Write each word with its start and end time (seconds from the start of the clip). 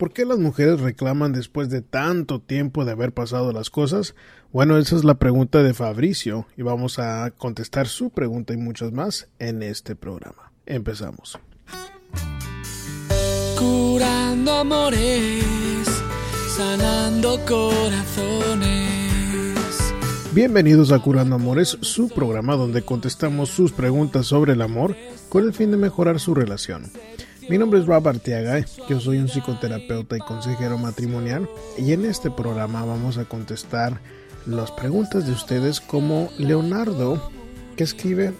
¿Por 0.00 0.14
qué 0.14 0.24
las 0.24 0.38
mujeres 0.38 0.80
reclaman 0.80 1.34
después 1.34 1.68
de 1.68 1.82
tanto 1.82 2.40
tiempo 2.40 2.86
de 2.86 2.92
haber 2.92 3.12
pasado 3.12 3.52
las 3.52 3.68
cosas? 3.68 4.14
Bueno, 4.50 4.78
esa 4.78 4.96
es 4.96 5.04
la 5.04 5.16
pregunta 5.16 5.62
de 5.62 5.74
Fabricio 5.74 6.46
y 6.56 6.62
vamos 6.62 6.98
a 6.98 7.30
contestar 7.32 7.86
su 7.86 8.08
pregunta 8.08 8.54
y 8.54 8.56
muchas 8.56 8.92
más 8.92 9.28
en 9.38 9.62
este 9.62 9.96
programa. 9.96 10.52
Empezamos. 10.64 11.38
Curando 13.58 14.52
amores, 14.52 15.44
sanando 16.56 17.38
corazones. 17.46 18.88
Bienvenidos 20.32 20.92
a 20.92 20.98
Curando 20.98 21.34
Amores, 21.34 21.76
su 21.82 22.08
programa 22.08 22.56
donde 22.56 22.80
contestamos 22.80 23.50
sus 23.50 23.72
preguntas 23.72 24.24
sobre 24.28 24.54
el 24.54 24.62
amor 24.62 24.96
con 25.28 25.44
el 25.44 25.52
fin 25.52 25.70
de 25.70 25.76
mejorar 25.76 26.20
su 26.20 26.34
relación. 26.34 26.90
Mi 27.50 27.58
nombre 27.58 27.80
es 27.80 27.86
Rob 27.86 28.06
Arteaga, 28.06 28.64
yo 28.88 29.00
soy 29.00 29.18
un 29.18 29.28
psicoterapeuta 29.28 30.16
y 30.16 30.20
consejero 30.20 30.78
matrimonial 30.78 31.48
y 31.76 31.92
en 31.92 32.04
este 32.04 32.30
programa 32.30 32.84
vamos 32.84 33.18
a 33.18 33.24
contestar 33.24 34.00
las 34.46 34.70
preguntas 34.70 35.26
de 35.26 35.32
ustedes 35.32 35.80
como 35.80 36.30
Leonardo 36.38 37.20
que 37.76 37.82
escribe 37.82 38.34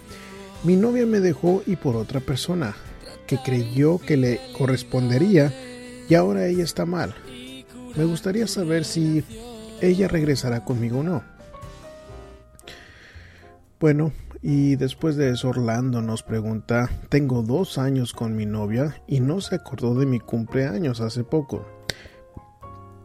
mi 0.62 0.76
novia 0.76 1.06
me 1.06 1.18
dejó 1.18 1.64
y 1.66 1.74
por 1.74 1.96
otra 1.96 2.20
persona 2.20 2.76
que 3.26 3.38
creyó 3.44 3.98
que 3.98 4.16
le 4.16 4.40
correspondería 4.56 5.52
y 6.08 6.14
ahora 6.14 6.46
ella 6.46 6.62
está 6.62 6.86
mal. 6.86 7.12
Me 7.96 8.04
gustaría 8.04 8.46
saber 8.46 8.84
si 8.84 9.24
ella 9.80 10.06
regresará 10.06 10.64
conmigo 10.64 11.00
o 11.00 11.02
no. 11.02 11.24
Bueno, 13.80 14.12
y 14.42 14.76
después 14.76 15.16
de 15.16 15.30
eso 15.30 15.50
Orlando 15.50 16.00
nos 16.00 16.22
pregunta, 16.22 16.88
tengo 17.08 17.42
dos 17.42 17.76
años 17.78 18.12
con 18.12 18.36
mi 18.36 18.46
novia 18.46 19.02
y 19.06 19.20
no 19.20 19.40
se 19.40 19.56
acordó 19.56 19.94
de 19.94 20.06
mi 20.06 20.18
cumpleaños 20.18 21.00
hace 21.00 21.24
poco. 21.24 21.66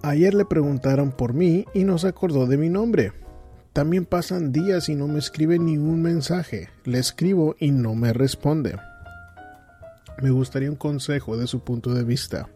Ayer 0.02 0.34
le 0.34 0.46
preguntaron 0.46 1.12
por 1.12 1.34
mí 1.34 1.66
y 1.74 1.84
no 1.84 1.98
se 1.98 2.08
acordó 2.08 2.46
de 2.46 2.58
mi 2.58 2.70
nombre. 2.70 3.12
También 3.74 4.06
pasan 4.06 4.54
días 4.54 4.88
y 4.88 4.96
no 4.96 5.08
me 5.08 5.20
escribe 5.20 5.60
ni 5.60 5.78
un 5.78 6.02
mensaje. 6.02 6.70
Le 6.86 7.00
escribo 7.00 7.56
y 7.60 7.72
no 7.72 7.96
me 7.96 8.14
responde. 8.14 8.78
Me 10.22 10.30
gustaría 10.30 10.70
un 10.70 10.78
consejo 10.78 11.36
de 11.36 11.48
su 11.48 11.62
punto 11.66 11.94
de 11.94 12.06
vista. 12.06 12.48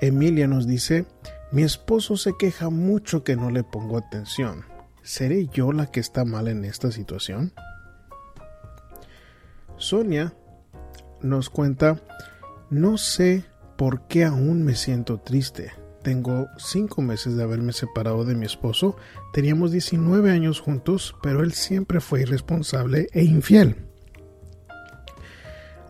Emilia 0.00 0.46
nos 0.46 0.66
dice, 0.66 1.06
mi 1.50 1.62
esposo 1.62 2.16
se 2.16 2.36
queja 2.38 2.70
mucho 2.70 3.24
que 3.24 3.34
no 3.34 3.50
le 3.50 3.64
pongo 3.64 3.98
atención. 3.98 4.75
¿Seré 5.06 5.46
yo 5.46 5.70
la 5.70 5.86
que 5.86 6.00
está 6.00 6.24
mal 6.24 6.48
en 6.48 6.64
esta 6.64 6.90
situación? 6.90 7.52
Sonia 9.76 10.34
nos 11.22 11.48
cuenta, 11.48 12.02
no 12.70 12.98
sé 12.98 13.44
por 13.76 14.08
qué 14.08 14.24
aún 14.24 14.64
me 14.64 14.74
siento 14.74 15.20
triste. 15.20 15.70
Tengo 16.02 16.48
cinco 16.58 17.02
meses 17.02 17.36
de 17.36 17.44
haberme 17.44 17.72
separado 17.72 18.24
de 18.24 18.34
mi 18.34 18.46
esposo, 18.46 18.96
teníamos 19.32 19.70
19 19.70 20.32
años 20.32 20.60
juntos, 20.60 21.14
pero 21.22 21.44
él 21.44 21.52
siempre 21.52 22.00
fue 22.00 22.22
irresponsable 22.22 23.06
e 23.12 23.22
infiel. 23.22 23.76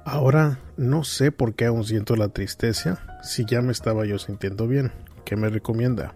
Ahora 0.05 0.61
no 0.77 1.05
sé 1.05 1.33
por 1.33 1.55
qué 1.55 1.65
aún 1.65 1.85
siento 1.85 2.17
la 2.17 2.29
tristeza, 2.29 3.19
si 3.23 3.47
ya 3.47 3.63
me 3.63 3.73
estaba 3.73 4.05
yo 4.05 4.19
sintiendo 4.19 4.69
bien. 4.69 4.93
¿Qué 5.25 5.37
me 5.37 5.49
recomienda? 5.49 6.15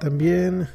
También 0.00 0.68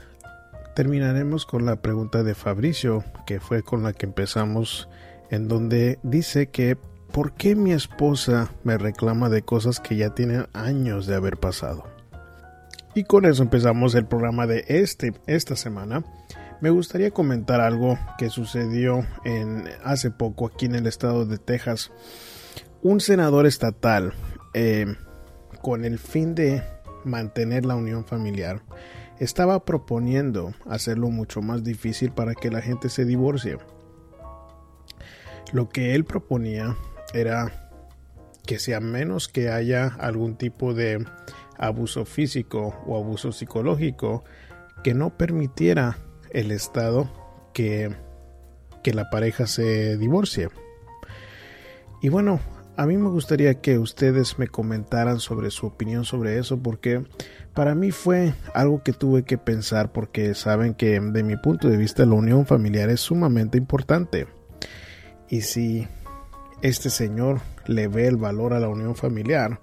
terminaremos 0.76 1.46
con 1.46 1.66
la 1.66 1.78
pregunta 1.78 2.22
de 2.22 2.36
Fabricio, 2.36 3.04
que 3.26 3.40
fue 3.40 3.64
con 3.64 3.82
la 3.82 3.94
que 3.94 4.06
empezamos, 4.06 4.90
en 5.32 5.48
donde 5.48 5.98
dice 6.04 6.48
que 6.48 6.78
¿por 7.12 7.32
qué 7.32 7.56
mi 7.56 7.72
esposa 7.72 8.52
me 8.64 8.78
reclama 8.78 9.30
de 9.30 9.42
cosas 9.42 9.80
que 9.80 9.96
ya 9.96 10.14
tienen 10.14 10.48
años 10.54 11.08
de 11.08 11.16
haber 11.16 11.38
pasado? 11.38 11.86
Y 12.94 13.06
con 13.06 13.26
eso 13.26 13.42
empezamos 13.42 13.96
el 13.96 14.06
programa 14.06 14.48
de 14.48 14.66
este, 14.68 15.14
esta 15.28 15.56
semana. 15.56 16.04
Me 16.60 16.70
gustaría 16.70 17.12
comentar 17.12 17.62
algo 17.62 17.98
que 18.18 18.30
sucedió 18.30 19.06
en, 19.24 19.64
hace 19.84 20.12
poco 20.12 20.48
aquí 20.48 20.66
en 20.66 20.76
el 20.76 20.88
estado 20.88 21.26
de 21.26 21.38
Texas. 21.38 21.92
Un 22.82 23.00
senador 23.00 23.46
estatal, 23.46 24.14
eh, 24.54 24.86
con 25.62 25.86
el 25.86 26.00
fin 26.00 26.36
de 26.36 26.64
mantener 27.06 27.66
la 27.66 27.76
unión 27.76 28.04
familiar, 28.04 28.62
estaba 29.20 29.66
proponiendo 29.66 30.54
hacerlo 30.66 31.10
mucho 31.10 31.42
más 31.42 31.64
difícil 31.64 32.12
para 32.12 32.36
que 32.36 32.52
la 32.52 32.62
gente 32.62 32.90
se 32.90 33.06
divorcie. 33.06 33.58
Lo 35.54 35.70
que 35.70 35.96
él 35.96 36.06
proponía 36.06 36.76
era 37.14 37.72
que 38.46 38.60
sea 38.60 38.80
menos 38.80 39.28
que 39.28 39.50
haya 39.50 39.88
algún 40.00 40.36
tipo 40.36 40.74
de 40.74 41.06
abuso 41.58 42.06
físico 42.06 42.76
o 42.86 42.98
abuso 42.98 43.32
psicológico, 43.32 44.24
que 44.84 44.94
no 44.94 45.18
permitiera 45.18 45.98
el 46.32 46.52
Estado 46.52 47.10
que, 47.54 47.96
que 48.84 48.94
la 48.94 49.10
pareja 49.10 49.48
se 49.48 49.98
divorcie. 49.98 50.50
Y 52.02 52.10
bueno, 52.10 52.40
a 52.78 52.86
mí 52.86 52.98
me 52.98 53.10
gustaría 53.10 53.62
que 53.62 53.80
ustedes 53.80 54.38
me 54.38 54.48
comentaran 54.48 55.20
sobre 55.20 55.50
su 55.50 55.66
opinión 55.68 56.04
sobre 56.04 56.38
eso 56.38 56.62
porque 56.62 57.04
para 57.56 57.74
mí 57.74 57.92
fue 57.92 58.34
algo 58.54 58.84
que 58.84 58.92
tuve 58.92 59.24
que 59.24 59.38
pensar 59.38 59.92
porque 59.92 60.36
saben 60.36 60.74
que 60.74 61.00
de 61.00 61.24
mi 61.24 61.38
punto 61.38 61.70
de 61.70 61.78
vista 61.78 62.06
la 62.06 62.16
unión 62.16 62.46
familiar 62.46 62.90
es 62.90 63.00
sumamente 63.00 63.58
importante. 63.58 64.28
Y 65.30 65.42
si 65.42 65.88
este 66.62 66.90
señor 66.90 67.40
le 67.66 67.88
ve 67.88 68.08
el 68.08 68.18
valor 68.18 68.54
a 68.54 68.60
la 68.60 68.68
unión 68.68 68.96
familiar, 68.96 69.62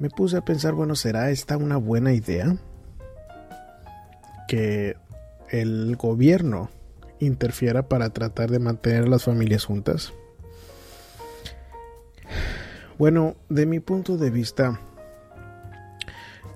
me 0.00 0.10
puse 0.10 0.36
a 0.36 0.44
pensar, 0.44 0.74
bueno, 0.74 0.96
¿será 0.96 1.30
esta 1.30 1.56
una 1.56 1.76
buena 1.76 2.12
idea? 2.12 2.56
Que 4.48 4.96
el 5.50 5.94
gobierno 5.96 6.70
interfiera 7.20 7.88
para 7.88 8.10
tratar 8.10 8.50
de 8.50 8.58
mantener 8.58 9.08
las 9.08 9.24
familias 9.24 9.64
juntas. 9.64 10.12
Bueno, 12.98 13.36
de 13.48 13.64
mi 13.64 13.78
punto 13.78 14.16
de 14.16 14.30
vista, 14.30 14.80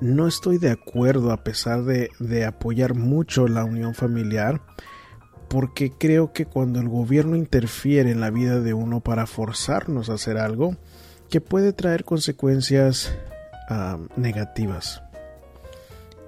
no 0.02 0.26
estoy 0.26 0.58
de 0.58 0.70
acuerdo 0.70 1.30
a 1.30 1.44
pesar 1.44 1.84
de, 1.84 2.44
apoyar 2.44 2.94
mucho 2.94 3.46
la 3.46 3.64
unión 3.64 3.94
familiar, 3.94 4.60
porque 5.48 5.92
creo 5.92 6.32
que 6.32 6.44
cuando 6.44 6.80
el 6.80 6.88
gobierno 6.88 7.36
interfiere 7.36 8.10
en 8.10 8.20
la 8.20 8.30
vida 8.30 8.60
de 8.60 8.74
uno 8.74 9.00
para 9.00 9.26
forzarnos 9.26 10.10
a 10.10 10.14
hacer 10.14 10.38
algo, 10.38 10.76
que 11.30 11.40
puede 11.40 11.72
traer 11.72 12.04
consecuencias 12.04 13.14
uh, 13.70 14.20
negativas. 14.20 15.02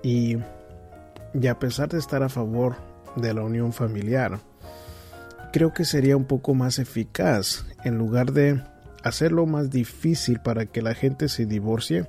Y, 0.05 0.37
y 1.33 1.47
a 1.49 1.59
pesar 1.59 1.89
de 1.89 1.99
estar 1.99 2.23
a 2.23 2.29
favor 2.29 2.77
de 3.17 3.35
la 3.35 3.43
unión 3.43 3.73
familiar, 3.73 4.39
creo 5.53 5.73
que 5.73 5.85
sería 5.85 6.17
un 6.17 6.27
poco 6.27 6.55
más 6.55 6.79
eficaz 6.79 7.67
en 7.83 7.99
lugar 7.99 8.33
de 8.33 8.63
hacerlo 9.03 9.47
más 9.47 9.71
difícil 9.71 10.39
para 10.39 10.67
que 10.67 10.81
la 10.81 10.95
gente 10.95 11.29
se 11.29 11.45
divorcie, 11.45 12.07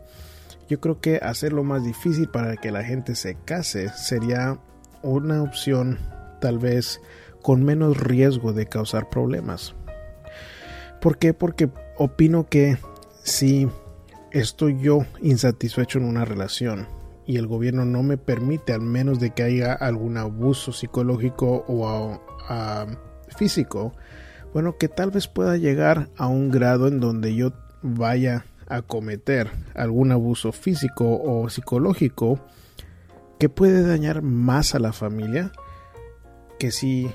yo 0.68 0.80
creo 0.80 1.00
que 1.00 1.18
hacerlo 1.18 1.64
más 1.64 1.84
difícil 1.84 2.30
para 2.30 2.56
que 2.58 2.72
la 2.72 2.84
gente 2.84 3.16
se 3.16 3.36
case 3.36 3.90
sería 3.90 4.59
una 5.02 5.44
opción 5.44 6.00
tal 6.42 6.58
vez 6.58 7.00
con 7.42 7.64
menos 7.64 7.98
riesgo 7.98 8.53
de 8.53 8.66
causar 8.66 9.09
problemas. 9.09 9.76
¿Por 11.00 11.18
qué? 11.18 11.34
Porque 11.34 11.70
opino 11.98 12.48
que 12.50 12.78
si 13.24 13.68
estoy 14.31 14.80
yo 14.80 15.06
insatisfecho 15.22 16.00
en 16.00 16.06
una 16.06 16.26
relación 16.26 16.88
y 17.28 17.38
el 17.38 17.47
gobierno 17.47 17.86
no 17.86 18.03
me 18.03 18.18
permite 18.18 18.74
al 18.74 18.82
menos 18.82 19.20
de 19.20 19.32
que 19.32 19.44
haya 19.44 19.74
algún 19.74 20.18
abuso 20.18 20.72
psicológico 20.72 21.64
o 21.68 22.20
físico, 23.38 23.94
bueno, 24.53 24.78
que 24.78 24.88
tal 24.88 25.12
vez 25.12 25.28
pueda 25.28 25.58
llegar 25.58 26.09
a 26.18 26.28
un 26.28 26.50
grado 26.50 26.88
en 26.88 27.00
donde 27.00 27.36
yo 27.36 27.52
vaya 27.82 28.46
a 28.68 28.81
cometer 28.81 29.50
algún 29.74 30.12
abuso 30.12 30.52
físico 30.52 31.20
o 31.22 31.50
psicológico 31.50 32.40
que 33.40 33.50
puede 33.50 33.85
dañar 33.85 34.22
más 34.22 34.76
a 34.76 34.79
la 34.79 34.94
familia 34.94 35.52
que 36.58 36.72
si 36.72 37.12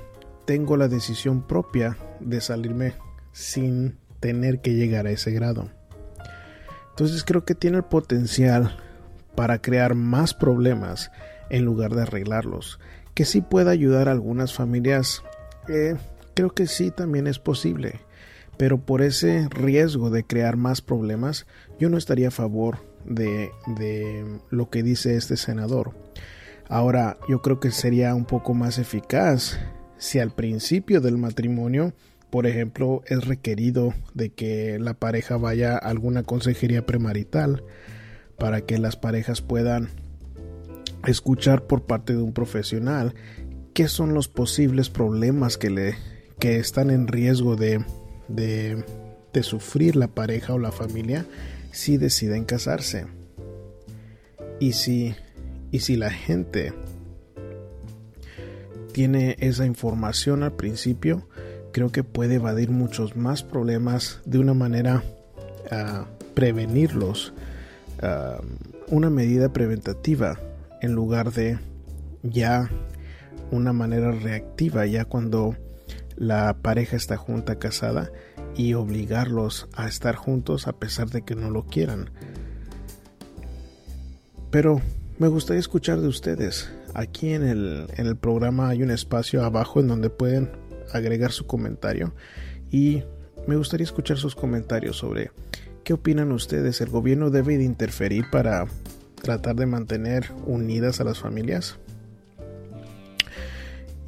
tengo 0.46 0.76
la 0.76 0.88
decisión 0.88 1.46
propia 1.46 1.96
de 2.20 2.40
salirme 2.40 2.94
sin 3.32 3.96
tener 4.20 4.60
que 4.60 4.74
llegar 4.74 5.06
a 5.06 5.10
ese 5.10 5.30
grado. 5.32 5.70
Entonces 6.90 7.24
creo 7.24 7.44
que 7.44 7.54
tiene 7.54 7.78
el 7.78 7.84
potencial 7.84 8.76
para 9.34 9.62
crear 9.62 9.94
más 9.94 10.34
problemas 10.34 11.10
en 11.48 11.64
lugar 11.64 11.94
de 11.94 12.02
arreglarlos, 12.02 12.78
que 13.14 13.24
sí 13.24 13.40
pueda 13.40 13.70
ayudar 13.70 14.08
a 14.08 14.12
algunas 14.12 14.52
familias 14.52 15.22
eh, 15.68 15.96
Creo 16.34 16.50
que 16.50 16.66
sí 16.66 16.90
también 16.90 17.26
es 17.26 17.38
posible, 17.38 18.00
pero 18.60 18.76
por 18.76 19.00
ese 19.00 19.48
riesgo 19.48 20.10
de 20.10 20.22
crear 20.22 20.58
más 20.58 20.82
problemas, 20.82 21.46
yo 21.78 21.88
no 21.88 21.96
estaría 21.96 22.28
a 22.28 22.30
favor 22.30 22.76
de, 23.06 23.50
lo 24.50 24.68
que 24.68 24.82
dice 24.82 25.16
este 25.16 25.38
senador. 25.38 25.94
Ahora, 26.68 27.16
yo 27.26 27.40
creo 27.40 27.58
que 27.58 27.70
sería 27.70 28.14
un 28.14 28.26
poco 28.26 28.52
más 28.52 28.76
eficaz 28.76 29.58
si 29.96 30.18
al 30.18 30.32
principio 30.32 31.00
del 31.00 31.16
matrimonio 31.16 31.94
por 32.28 32.46
ejemplo, 32.46 33.02
es 33.06 33.26
requerido 33.26 33.94
de 34.12 34.28
que 34.28 34.78
la 34.78 34.92
pareja 34.92 35.38
vaya 35.38 35.72
a 35.72 35.78
alguna 35.78 36.22
consejería 36.22 36.84
premarital 36.84 37.64
para 38.38 38.60
que 38.60 38.76
las 38.76 38.94
parejas 38.94 39.40
puedan 39.40 39.88
escuchar 41.06 41.62
por 41.62 41.84
parte 41.84 42.12
de 42.12 42.20
un 42.20 42.34
profesional 42.34 43.14
qué 43.72 43.88
son 43.88 44.12
los 44.12 44.28
posibles 44.28 44.90
problemas 44.90 45.56
que 45.56 45.94
que 46.38 46.56
están 46.58 46.90
en 46.90 47.08
riesgo 47.08 47.56
de, 47.56 47.84
de, 48.34 48.84
sufrir 49.42 49.96
la 49.96 50.08
pareja 50.08 50.54
o 50.54 50.58
la 50.58 50.72
familia 50.72 51.24
si 51.72 51.96
deciden 51.96 52.44
casarse. 52.44 53.06
Y 54.58 54.72
si, 54.72 55.14
y 55.70 55.80
si 55.80 55.96
la 55.96 56.10
gente 56.10 56.72
tiene 58.92 59.36
esa 59.38 59.64
información 59.66 60.42
al 60.42 60.52
principio, 60.52 61.28
creo 61.72 61.90
que 61.90 62.04
puede 62.04 62.34
evadir 62.36 62.70
muchos 62.70 63.16
más 63.16 63.42
problemas 63.42 64.20
de 64.24 64.38
una 64.38 64.54
manera 64.54 65.02
a 65.70 66.06
prevenirlos, 66.34 67.32
una 68.88 69.10
medida 69.10 69.52
preventativa 69.52 70.38
en 70.80 70.92
lugar 70.92 71.32
de 71.32 71.58
ya 72.22 72.70
una 73.50 73.72
manera 73.72 74.12
reactiva, 74.12 74.86
ya 74.86 75.04
cuando 75.04 75.56
la 76.20 76.58
pareja 76.60 76.96
está 76.96 77.16
junta, 77.16 77.58
casada, 77.58 78.12
y 78.54 78.74
obligarlos 78.74 79.68
a 79.72 79.88
estar 79.88 80.16
juntos 80.16 80.68
a 80.68 80.74
pesar 80.74 81.08
de 81.08 81.22
que 81.22 81.34
no 81.34 81.48
lo 81.50 81.64
quieran. 81.64 82.10
Pero 84.50 84.82
me 85.18 85.28
gustaría 85.28 85.60
escuchar 85.60 86.00
de 86.00 86.08
ustedes. 86.08 86.70
Aquí 86.92 87.32
en 87.32 87.42
el, 87.42 87.86
en 87.96 88.06
el 88.06 88.16
programa 88.16 88.68
hay 88.68 88.82
un 88.82 88.90
espacio 88.90 89.42
abajo 89.42 89.80
en 89.80 89.88
donde 89.88 90.10
pueden 90.10 90.50
agregar 90.92 91.32
su 91.32 91.46
comentario 91.46 92.12
y 92.70 93.02
me 93.46 93.56
gustaría 93.56 93.84
escuchar 93.84 94.18
sus 94.18 94.34
comentarios 94.34 94.98
sobre 94.98 95.30
qué 95.84 95.94
opinan 95.94 96.32
ustedes. 96.32 96.82
¿El 96.82 96.90
gobierno 96.90 97.30
debe 97.30 97.56
de 97.56 97.64
interferir 97.64 98.26
para 98.30 98.66
tratar 99.22 99.56
de 99.56 99.64
mantener 99.64 100.32
unidas 100.44 101.00
a 101.00 101.04
las 101.04 101.18
familias? 101.18 101.78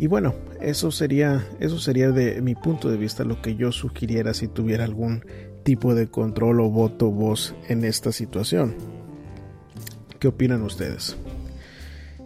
Y 0.02 0.08
bueno, 0.08 0.34
eso 0.60 0.90
sería, 0.90 1.46
eso 1.60 1.78
sería 1.78 2.10
de 2.10 2.42
mi 2.42 2.56
punto 2.56 2.90
de 2.90 2.96
vista 2.96 3.22
lo 3.22 3.40
que 3.40 3.54
yo 3.54 3.70
sugiriera 3.70 4.34
si 4.34 4.48
tuviera 4.48 4.82
algún 4.82 5.24
tipo 5.62 5.94
de 5.94 6.08
control 6.08 6.58
o 6.58 6.70
voto 6.70 7.12
voz 7.12 7.54
en 7.68 7.84
esta 7.84 8.10
situación. 8.10 8.74
¿Qué 10.18 10.26
opinan 10.26 10.62
ustedes? 10.62 11.16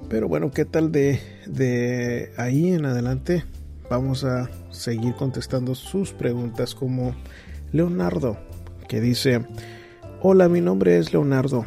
Pero 0.09 0.27
bueno, 0.27 0.51
¿qué 0.53 0.65
tal 0.65 0.91
de, 0.91 1.21
de 1.47 2.33
ahí 2.39 2.73
en 2.73 2.87
adelante? 2.87 3.45
Vamos 3.91 4.25
a 4.25 4.49
seguir 4.71 5.15
contestando 5.15 5.75
sus 5.75 6.15
preguntas 6.15 6.75
como 6.75 7.15
Leonardo, 7.73 8.39
que 8.89 9.03
dice, 9.03 9.45
hola, 10.23 10.49
mi 10.49 10.63
nombre 10.63 10.97
es 10.97 11.13
Leonardo. 11.13 11.67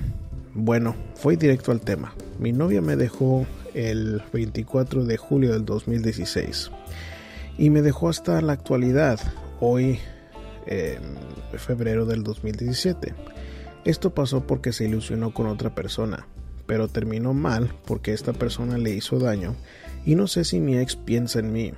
Bueno, 0.55 0.95
fue 1.13 1.37
directo 1.37 1.71
al 1.71 1.81
tema. 1.81 2.15
Mi 2.39 2.51
novia 2.51 2.81
me 2.81 2.95
dejó 2.95 3.45
el 3.73 4.21
24 4.31 5.05
de 5.05 5.17
julio 5.17 5.53
del 5.53 5.65
2016 5.65 6.71
y 7.57 7.69
me 7.69 7.81
dejó 7.81 8.09
hasta 8.09 8.41
la 8.41 8.53
actualidad, 8.53 9.19
hoy 9.59 9.99
en 10.65 11.17
febrero 11.57 12.05
del 12.05 12.23
2017. 12.23 13.13
Esto 13.85 14.13
pasó 14.13 14.45
porque 14.45 14.71
se 14.71 14.85
ilusionó 14.85 15.33
con 15.33 15.47
otra 15.47 15.73
persona, 15.73 16.27
pero 16.65 16.87
terminó 16.87 17.33
mal 17.33 17.73
porque 17.85 18.13
esta 18.13 18.33
persona 18.33 18.77
le 18.77 18.91
hizo 18.91 19.19
daño 19.19 19.55
y 20.05 20.15
no 20.15 20.27
sé 20.27 20.43
si 20.43 20.59
mi 20.59 20.77
ex 20.77 20.95
piensa 20.95 21.39
en 21.39 21.51
mí. 21.51 21.73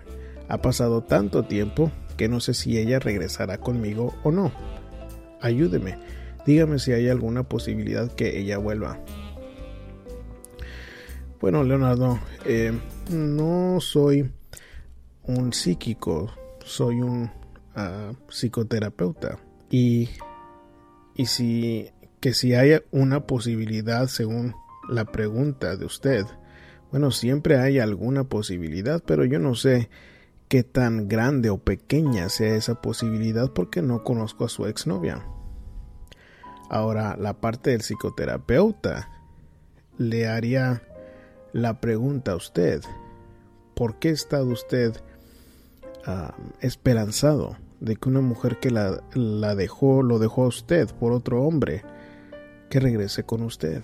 Ha 0.49 0.61
pasado 0.61 1.01
tanto 1.01 1.43
tiempo 1.43 1.91
que 2.17 2.27
no 2.27 2.39
sé 2.41 2.53
si 2.53 2.77
ella 2.77 2.99
regresará 2.99 3.57
conmigo 3.57 4.13
o 4.23 4.31
no. 4.31 4.51
Ayúdeme, 5.39 5.97
dígame 6.45 6.77
si 6.77 6.91
hay 6.91 7.09
alguna 7.09 7.43
posibilidad 7.43 8.11
que 8.11 8.37
ella 8.39 8.57
vuelva. 8.57 8.99
Bueno, 11.41 11.63
Leonardo, 11.63 12.19
eh, 12.45 12.71
no 13.09 13.81
soy 13.81 14.31
un 15.23 15.51
psíquico, 15.51 16.31
soy 16.63 17.01
un 17.01 17.31
ah, 17.75 18.11
psicoterapeuta. 18.29 19.39
Y, 19.71 20.07
y 21.15 21.25
si 21.25 21.89
que 22.19 22.35
si 22.35 22.53
hay 22.53 22.79
una 22.91 23.25
posibilidad 23.25 24.05
según 24.05 24.53
la 24.87 25.05
pregunta 25.05 25.75
de 25.75 25.85
usted, 25.85 26.25
bueno, 26.91 27.09
siempre 27.09 27.57
hay 27.57 27.79
alguna 27.79 28.25
posibilidad, 28.25 29.01
pero 29.03 29.25
yo 29.25 29.39
no 29.39 29.55
sé 29.55 29.89
qué 30.47 30.61
tan 30.61 31.07
grande 31.07 31.49
o 31.49 31.57
pequeña 31.57 32.29
sea 32.29 32.55
esa 32.55 32.75
posibilidad 32.83 33.51
porque 33.51 33.81
no 33.81 34.03
conozco 34.03 34.45
a 34.45 34.49
su 34.49 34.67
exnovia. 34.67 35.25
Ahora, 36.69 37.17
la 37.17 37.41
parte 37.41 37.71
del 37.71 37.81
psicoterapeuta 37.81 39.09
le 39.97 40.27
haría 40.27 40.83
la 41.53 41.79
pregunta 41.79 42.31
a 42.33 42.35
usted, 42.35 42.81
¿por 43.75 43.99
qué 43.99 44.09
está 44.09 44.43
usted 44.43 44.95
ah, 46.05 46.35
esperanzado 46.59 47.57
de 47.79 47.95
que 47.95 48.09
una 48.09 48.21
mujer 48.21 48.59
que 48.59 48.71
la, 48.71 49.03
la 49.13 49.55
dejó, 49.55 50.03
lo 50.03 50.19
dejó 50.19 50.45
a 50.45 50.47
usted 50.47 50.89
por 50.99 51.11
otro 51.11 51.43
hombre, 51.43 51.83
que 52.69 52.79
regrese 52.79 53.23
con 53.23 53.41
usted? 53.41 53.83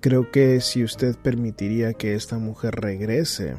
Creo 0.00 0.30
que 0.30 0.60
si 0.60 0.82
usted 0.82 1.16
permitiría 1.16 1.92
que 1.92 2.14
esta 2.14 2.38
mujer 2.38 2.74
regrese, 2.76 3.56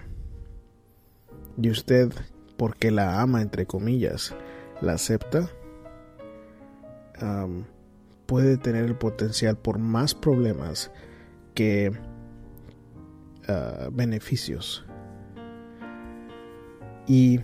y 1.57 1.69
usted, 1.69 2.11
porque 2.57 2.91
la 2.91 3.21
ama, 3.21 3.41
entre 3.41 3.65
comillas, 3.65 4.35
la 4.81 4.93
acepta, 4.93 5.49
puede 8.25 8.57
tener 8.57 8.85
el 8.85 8.95
potencial 8.95 9.57
por 9.57 9.77
más 9.77 10.15
problemas 10.15 10.91
que 11.53 11.91
ah, 13.47 13.89
beneficios. 13.91 14.85
Y 17.07 17.39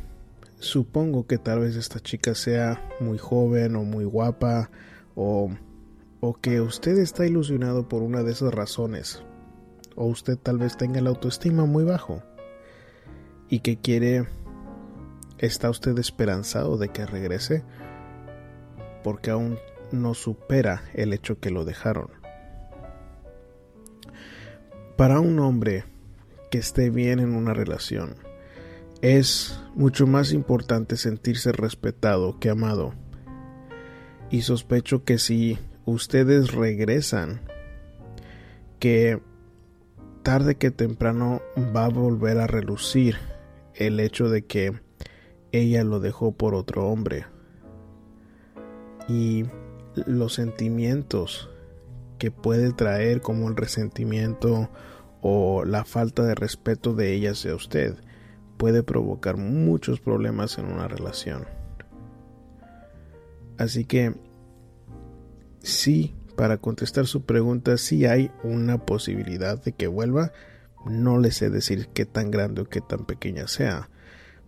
supongo 0.60 1.28
que 1.28 1.38
tal 1.38 1.60
vez 1.60 1.76
esta 1.76 2.00
chica 2.00 2.36
sea 2.36 2.82
muy 3.00 3.18
joven 3.18 3.76
o 3.76 3.84
muy 3.84 4.06
guapa 4.06 4.70
o, 5.16 5.50
o 6.20 6.34
que 6.36 6.62
usted 6.62 6.98
está 6.98 7.26
ilusionado 7.26 7.88
por 7.88 8.02
una 8.02 8.24
de 8.24 8.32
esas 8.32 8.54
razones 8.54 9.24
o 9.96 10.06
usted 10.06 10.38
tal 10.38 10.60
vez 10.60 10.78
tenga 10.78 11.02
la 11.02 11.10
autoestima 11.10 11.66
muy 11.66 11.84
bajo 11.84 12.24
y 13.50 13.60
que 13.60 13.78
quiere, 13.78 14.28
está 15.40 15.70
usted 15.70 15.98
esperanzado 15.98 16.78
de 16.78 16.90
que 16.90 17.06
regrese 17.06 17.64
porque 19.04 19.32
aún 19.32 19.58
no 19.92 20.14
supera 20.14 20.84
el 20.94 21.14
hecho 21.14 21.40
que 21.40 21.50
lo 21.50 21.66
dejaron. 21.66 22.10
Para 24.98 25.20
un 25.20 25.38
hombre 25.38 25.84
que 26.50 26.58
esté 26.58 26.90
bien 26.90 27.20
en 27.20 27.36
una 27.36 27.54
relación, 27.54 28.16
es 29.04 29.62
mucho 29.76 30.08
más 30.08 30.34
importante 30.34 30.98
sentirse 30.98 31.52
respetado 31.52 32.40
que 32.40 32.50
amado. 32.50 32.96
Y 34.32 34.42
sospecho 34.42 35.04
que 35.04 35.20
si 35.20 35.60
ustedes 35.86 36.52
regresan, 36.52 37.42
que 38.80 39.22
tarde 40.24 40.56
que 40.56 40.72
temprano 40.72 41.44
va 41.76 41.86
a 41.86 41.90
volver 41.90 42.40
a 42.40 42.48
relucir 42.48 43.18
el 43.76 44.00
hecho 44.00 44.30
de 44.30 44.46
que 44.46 44.82
ella 45.52 45.84
lo 45.84 46.00
dejó 46.00 46.32
por 46.32 46.56
otro 46.56 46.88
hombre. 46.88 47.28
Y 49.08 49.46
los 50.08 50.34
sentimientos 50.34 51.52
que 52.18 52.32
puede 52.32 52.74
traer 52.74 53.22
como 53.22 53.48
el 53.48 53.56
resentimiento 53.56 54.70
o 55.22 55.66
la 55.66 55.86
falta 55.86 56.24
de 56.24 56.36
respeto 56.36 56.94
de 56.94 57.14
ella 57.14 57.32
hacia 57.32 57.56
usted 57.56 57.96
puede 58.58 58.84
provocar 58.84 59.38
muchos 59.38 60.00
problemas 60.00 60.58
en 60.58 60.66
una 60.66 60.88
relación. 60.88 61.46
Así 63.58 63.86
que 63.86 64.16
sí, 65.60 66.16
para 66.36 66.58
contestar 66.58 67.08
su 67.08 67.24
pregunta, 67.24 67.78
sí 67.78 68.06
hay 68.06 68.32
una 68.44 68.86
posibilidad 68.86 69.62
de 69.62 69.72
que 69.72 69.88
vuelva, 69.88 70.32
no 70.86 71.20
le 71.20 71.32
sé 71.32 71.50
decir 71.50 71.88
qué 71.94 72.06
tan 72.06 72.32
grande 72.32 72.62
o 72.62 72.66
qué 72.66 72.82
tan 72.82 73.06
pequeña 73.06 73.48
sea, 73.48 73.90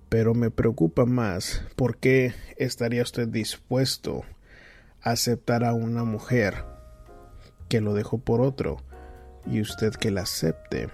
pero 0.10 0.34
me 0.34 0.52
preocupa 0.52 1.06
más 1.06 1.64
por 1.76 1.98
qué 1.98 2.34
estaría 2.58 3.04
usted 3.04 3.28
dispuesto 3.28 4.24
a 5.02 5.12
aceptar 5.12 5.64
a 5.64 5.74
una 5.74 6.04
mujer 6.04 6.66
que 7.70 7.80
lo 7.80 7.94
dejó 7.94 8.18
por 8.18 8.42
otro 8.42 8.78
y 9.46 9.62
usted 9.62 9.94
que 9.94 10.12
la 10.12 10.22
acepte 10.22 10.90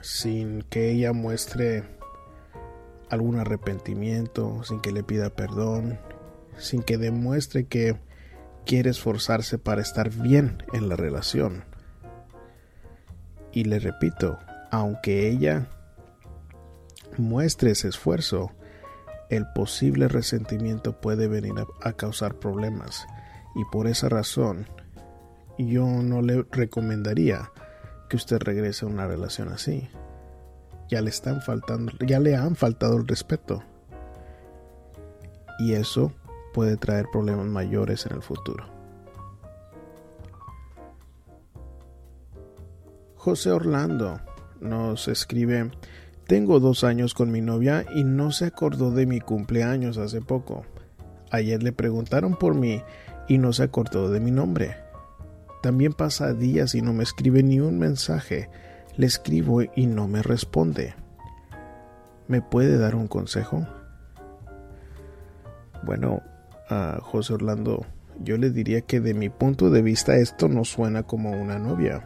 sin 0.00 0.62
que 0.62 0.90
ella 0.90 1.12
muestre 1.12 1.84
algún 3.10 3.38
arrepentimiento, 3.38 4.62
sin 4.64 4.80
que 4.80 4.92
le 4.92 5.02
pida 5.02 5.30
perdón, 5.30 5.98
sin 6.58 6.82
que 6.82 6.96
demuestre 6.96 7.66
que 7.66 7.98
quiere 8.64 8.90
esforzarse 8.90 9.58
para 9.58 9.82
estar 9.82 10.10
bien 10.10 10.62
en 10.72 10.88
la 10.88 10.96
relación. 10.96 11.64
Y 13.52 13.64
le 13.64 13.78
repito, 13.78 14.38
aunque 14.70 15.28
ella 15.28 15.68
muestre 17.18 17.72
ese 17.72 17.88
esfuerzo, 17.88 18.52
el 19.28 19.46
posible 19.54 20.08
resentimiento 20.08 21.00
puede 21.00 21.28
venir 21.28 21.54
a, 21.82 21.92
causar 21.92 22.36
problemas 22.36 23.06
y 23.54 23.64
por 23.72 23.86
esa 23.86 24.08
razón 24.08 24.68
yo 25.66 25.86
no 25.86 26.22
le 26.22 26.44
recomendaría 26.50 27.50
que 28.08 28.16
usted 28.16 28.40
regrese 28.40 28.84
a 28.84 28.88
una 28.88 29.06
relación 29.06 29.48
así. 29.48 29.88
Ya 30.88 31.00
le 31.00 31.10
están 31.10 31.40
faltando, 31.40 31.92
ya 32.06 32.18
le 32.18 32.36
han 32.36 32.56
faltado 32.56 32.96
el 32.96 33.06
respeto. 33.06 33.62
Y 35.58 35.74
eso 35.74 36.12
puede 36.52 36.76
traer 36.76 37.06
problemas 37.12 37.46
mayores 37.46 38.06
en 38.06 38.16
el 38.16 38.22
futuro. 38.22 38.64
José 43.16 43.50
Orlando 43.50 44.18
nos 44.60 45.06
escribe, 45.06 45.70
tengo 46.26 46.58
dos 46.58 46.84
años 46.84 47.12
con 47.12 47.30
mi 47.30 47.42
novia 47.42 47.84
y 47.94 48.02
no 48.02 48.32
se 48.32 48.46
acordó 48.46 48.90
de 48.90 49.04
mi 49.04 49.20
cumpleaños 49.20 49.98
hace 49.98 50.20
poco. 50.20 50.64
Ayer 51.30 51.62
le 51.62 51.72
preguntaron 51.72 52.34
por 52.34 52.54
mí 52.54 52.82
y 53.28 53.38
no 53.38 53.52
se 53.52 53.62
acordó 53.62 54.10
de 54.10 54.20
mi 54.20 54.30
nombre. 54.30 54.89
También 55.62 55.92
pasa 55.92 56.32
días 56.32 56.74
y 56.74 56.82
no 56.82 56.92
me 56.92 57.02
escribe 57.02 57.42
ni 57.42 57.60
un 57.60 57.78
mensaje. 57.78 58.48
Le 58.96 59.06
escribo 59.06 59.62
y 59.62 59.86
no 59.86 60.08
me 60.08 60.22
responde. 60.22 60.94
¿Me 62.28 62.42
puede 62.42 62.78
dar 62.78 62.94
un 62.94 63.08
consejo? 63.08 63.66
Bueno, 65.82 66.22
José 67.02 67.34
Orlando, 67.34 67.84
yo 68.22 68.36
le 68.36 68.50
diría 68.50 68.82
que 68.82 69.00
de 69.00 69.14
mi 69.14 69.28
punto 69.28 69.70
de 69.70 69.82
vista 69.82 70.16
esto 70.16 70.48
no 70.48 70.64
suena 70.64 71.02
como 71.02 71.30
una 71.30 71.58
novia 71.58 72.04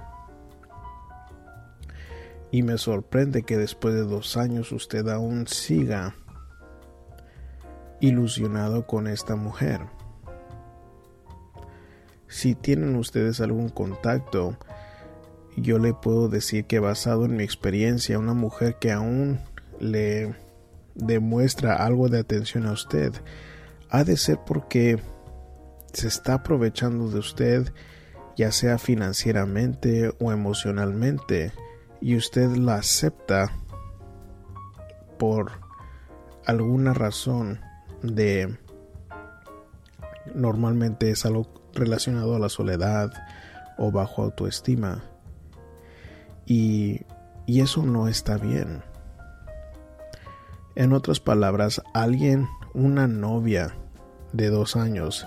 y 2.51 2.63
me 2.63 2.79
sorprende 2.79 3.43
que 3.43 3.59
después 3.59 3.95
de 3.95 4.03
dos 4.03 4.37
años 4.37 4.71
usted 4.71 5.09
aún 5.09 5.49
siga 5.49 6.15
ilusionado 8.01 8.87
con 8.87 9.09
esta 9.09 9.35
mujer. 9.35 9.81
Si 12.35 12.57
tienen 12.57 12.97
ustedes 12.97 13.41
algún 13.41 13.69
contacto, 13.69 14.59
yo 15.57 15.79
le 15.79 15.95
puedo 15.95 16.29
decir 16.29 16.65
que 16.65 16.81
basado 16.81 17.27
en 17.27 17.37
mi 17.37 17.45
experiencia, 17.45 18.19
una 18.19 18.35
mujer 18.35 18.75
que 18.81 18.91
aún 18.91 19.39
le 19.79 20.35
demuestra 20.97 21.77
algo 21.77 22.09
de 22.09 22.19
atención 22.19 22.67
a 22.67 22.73
usted, 22.73 23.13
ha 23.89 24.03
de 24.03 24.17
ser 24.17 24.41
porque 24.45 24.99
se 25.93 26.09
está 26.09 26.35
aprovechando 26.35 27.09
de 27.09 27.21
usted, 27.21 27.73
ya 28.37 28.51
sea 28.51 28.79
financieramente 28.79 30.13
o 30.19 30.33
emocionalmente, 30.33 31.53
y 32.01 32.17
usted 32.17 32.51
la 32.57 32.75
acepta 32.75 33.53
por 35.21 35.53
alguna 36.45 36.95
razón 36.95 37.61
de 38.03 38.59
normalmente 40.35 41.11
es 41.11 41.25
algo 41.27 41.64
relacionado 41.75 42.35
a 42.35 42.39
la 42.39 42.49
soledad 42.49 43.13
o 43.77 43.91
bajo 43.91 44.23
autoestima 44.23 45.03
y, 46.47 47.03
y 47.47 47.61
eso 47.61 47.83
no 47.83 48.09
está 48.09 48.37
bien 48.37 48.83
en 50.75 50.93
otras 50.93 51.21
palabras 51.21 51.83
alguien 51.93 52.49
una 52.73 53.07
novia 53.07 53.75
de 54.33 54.49
dos 54.49 54.77
años 54.77 55.27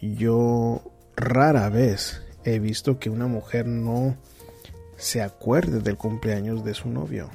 yo 0.00 0.82
rara 1.16 1.68
vez 1.68 2.22
he 2.44 2.58
visto 2.58 2.98
que 2.98 3.10
una 3.10 3.26
mujer 3.26 3.66
no 3.66 4.16
se 4.96 5.22
acuerde 5.22 5.80
del 5.80 5.96
cumpleaños 5.96 6.64
de 6.64 6.74
su 6.74 6.88
novio. 6.88 7.30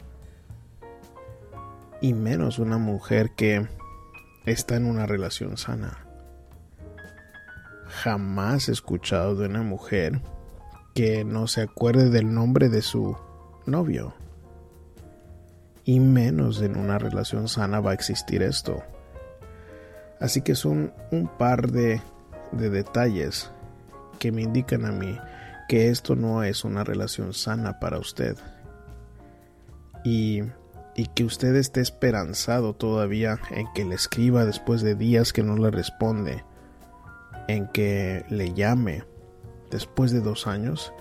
Y 2.01 2.13
menos 2.13 2.59
una 2.59 2.77
mujer 2.77 3.31
que 3.35 3.67
está 4.45 4.75
en 4.75 4.85
una 4.85 5.05
relación 5.05 5.57
sana. 5.57 6.06
Jamás 8.03 8.69
escuchado 8.69 9.35
de 9.35 9.47
una 9.47 9.63
mujer 9.63 10.21
que 10.93 11.25
no 11.25 11.47
se 11.47 11.61
acuerde 11.61 12.11
del 12.11 12.31
nombre 12.31 12.69
de 12.69 12.83
su 12.83 13.17
novio. 13.65 14.13
Y 15.83 15.99
menos 15.99 16.61
en 16.61 16.77
una 16.77 16.99
relación 16.99 17.47
sana 17.47 17.79
va 17.79 17.91
a 17.91 17.93
existir 17.95 18.43
esto. 18.43 18.83
Así 20.19 20.41
que 20.41 20.53
son 20.53 20.93
un 21.11 21.27
par 21.27 21.71
de, 21.71 21.99
de 22.51 22.69
detalles 22.69 23.49
que 24.19 24.31
me 24.31 24.43
indican 24.43 24.85
a 24.85 24.91
mí 24.91 25.17
que 25.67 25.89
esto 25.89 26.15
no 26.15 26.43
es 26.43 26.63
una 26.65 26.83
relación 26.83 27.33
sana 27.33 27.79
para 27.79 27.97
usted. 27.97 28.37
Y 30.03 30.43
que 31.15 31.23
usted 31.23 31.55
esté 31.55 31.81
esperanzado 31.81 32.73
todavía 32.73 33.39
en 33.49 33.65
que 33.73 33.85
le 33.85 33.95
escriba 33.95 34.45
después 34.45 34.83
de 34.83 34.93
días 34.93 35.33
que 35.33 35.41
no 35.41 35.57
le 35.57 35.71
responde, 35.71 36.43
en 37.47 37.67
que 37.67 38.25
le 38.29 38.53
llame 38.53 39.03
después 39.71 40.11
de 40.11 40.21
dos 40.21 40.47
años, 40.47 40.93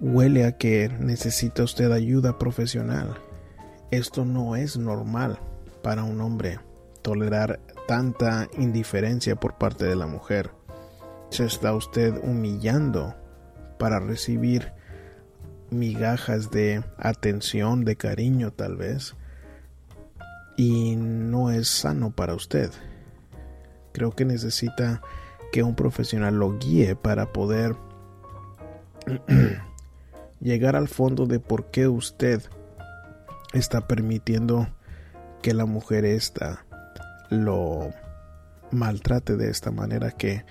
huele 0.00 0.44
a 0.44 0.52
que 0.52 0.88
necesita 0.88 1.62
usted 1.62 1.92
ayuda 1.92 2.38
profesional. 2.38 3.14
Esto 3.90 4.24
no 4.24 4.56
es 4.56 4.76
normal 4.76 5.38
para 5.82 6.04
un 6.04 6.20
hombre 6.20 6.58
tolerar 7.02 7.60
tanta 7.86 8.48
indiferencia 8.58 9.36
por 9.36 9.58
parte 9.58 9.84
de 9.84 9.96
la 9.96 10.06
mujer 10.06 10.50
se 11.34 11.44
está 11.44 11.74
usted 11.74 12.14
humillando 12.22 13.16
para 13.76 13.98
recibir 13.98 14.72
migajas 15.70 16.52
de 16.52 16.84
atención, 16.96 17.84
de 17.84 17.96
cariño 17.96 18.52
tal 18.52 18.76
vez, 18.76 19.16
y 20.56 20.94
no 20.94 21.50
es 21.50 21.66
sano 21.66 22.12
para 22.12 22.36
usted. 22.36 22.70
Creo 23.94 24.10
que 24.10 24.26
necesita 24.26 25.00
que 25.50 25.62
un 25.62 25.74
profesional 25.74 26.38
lo 26.38 26.58
guíe 26.58 26.96
para 26.96 27.32
poder 27.32 27.74
llegar 30.40 30.76
al 30.76 30.88
fondo 30.88 31.24
de 31.24 31.40
por 31.40 31.70
qué 31.70 31.88
usted 31.88 32.42
está 33.54 33.88
permitiendo 33.88 34.68
que 35.40 35.54
la 35.54 35.64
mujer 35.64 36.04
esta 36.04 36.66
lo 37.30 37.90
maltrate 38.70 39.36
de 39.36 39.48
esta 39.48 39.70
manera 39.70 40.10
que 40.10 40.44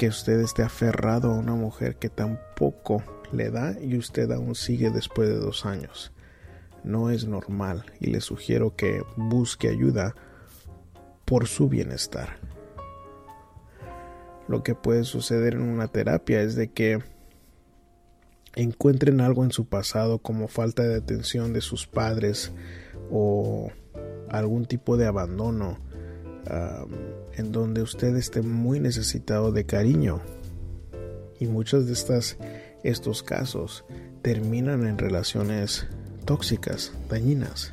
que 0.00 0.08
usted 0.08 0.40
esté 0.40 0.62
aferrado 0.62 1.30
a 1.30 1.38
una 1.38 1.54
mujer 1.54 1.96
que 1.96 2.08
tampoco 2.08 3.02
le 3.32 3.50
da 3.50 3.78
y 3.80 3.98
usted 3.98 4.30
aún 4.32 4.54
sigue 4.54 4.90
después 4.90 5.28
de 5.28 5.36
dos 5.36 5.66
años. 5.66 6.12
No 6.84 7.10
es 7.10 7.26
normal 7.26 7.84
y 8.00 8.06
le 8.06 8.22
sugiero 8.22 8.74
que 8.74 9.02
busque 9.16 9.68
ayuda 9.68 10.14
por 11.26 11.46
su 11.46 11.68
bienestar. 11.68 12.38
Lo 14.50 14.64
que 14.64 14.74
puede 14.74 15.04
suceder 15.04 15.54
en 15.54 15.62
una 15.62 15.86
terapia 15.86 16.42
es 16.42 16.56
de 16.56 16.72
que 16.72 16.98
encuentren 18.56 19.20
algo 19.20 19.44
en 19.44 19.52
su 19.52 19.66
pasado 19.66 20.18
como 20.18 20.48
falta 20.48 20.82
de 20.82 20.96
atención 20.96 21.52
de 21.52 21.60
sus 21.60 21.86
padres 21.86 22.50
o 23.12 23.70
algún 24.28 24.66
tipo 24.66 24.96
de 24.96 25.06
abandono 25.06 25.78
en 27.36 27.52
donde 27.52 27.82
usted 27.82 28.16
esté 28.16 28.42
muy 28.42 28.80
necesitado 28.80 29.52
de 29.52 29.66
cariño. 29.66 30.20
Y 31.38 31.46
muchos 31.46 31.86
de 31.86 31.92
estas, 31.92 32.36
estos 32.82 33.22
casos 33.22 33.84
terminan 34.20 34.84
en 34.84 34.98
relaciones 34.98 35.86
tóxicas, 36.24 36.92
dañinas. 37.08 37.72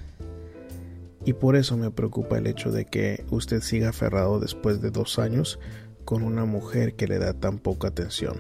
Y 1.26 1.34
por 1.34 1.56
eso 1.56 1.76
me 1.76 1.90
preocupa 1.90 2.38
el 2.38 2.46
hecho 2.46 2.72
de 2.72 2.86
que 2.86 3.26
usted 3.32 3.62
siga 3.62 3.90
aferrado 3.90 4.40
después 4.40 4.80
de 4.80 4.92
dos 4.92 5.18
años 5.18 5.60
con 6.08 6.24
una 6.24 6.46
mujer 6.46 6.94
que 6.94 7.06
le 7.06 7.20
da 7.20 7.34
tan 7.34 7.60
poca 7.60 7.90
atención. 7.90 8.38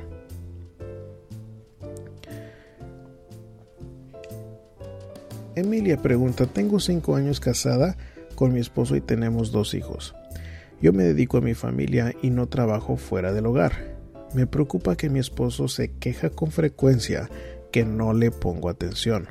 Emilia 5.53 6.01
pregunta, 6.01 6.45
tengo 6.45 6.79
cinco 6.79 7.17
años 7.17 7.41
casada 7.41 7.97
con 8.35 8.53
mi 8.53 8.61
esposo 8.61 8.95
y 8.95 9.01
tenemos 9.01 9.51
dos 9.51 9.73
hijos. 9.73 10.15
Yo 10.81 10.93
me 10.93 11.03
dedico 11.03 11.39
a 11.39 11.41
mi 11.41 11.55
familia 11.55 12.13
y 12.21 12.29
no 12.29 12.47
trabajo 12.47 12.95
fuera 12.95 13.33
del 13.33 13.47
hogar. 13.47 13.97
Me 14.33 14.47
preocupa 14.47 14.95
que 14.95 15.09
mi 15.09 15.19
esposo 15.19 15.67
se 15.67 15.91
queja 15.91 16.29
con 16.29 16.51
frecuencia 16.51 17.29
que 17.73 17.83
no 17.83 18.13
le 18.13 18.31
pongo 18.31 18.69
atención. 18.69 19.27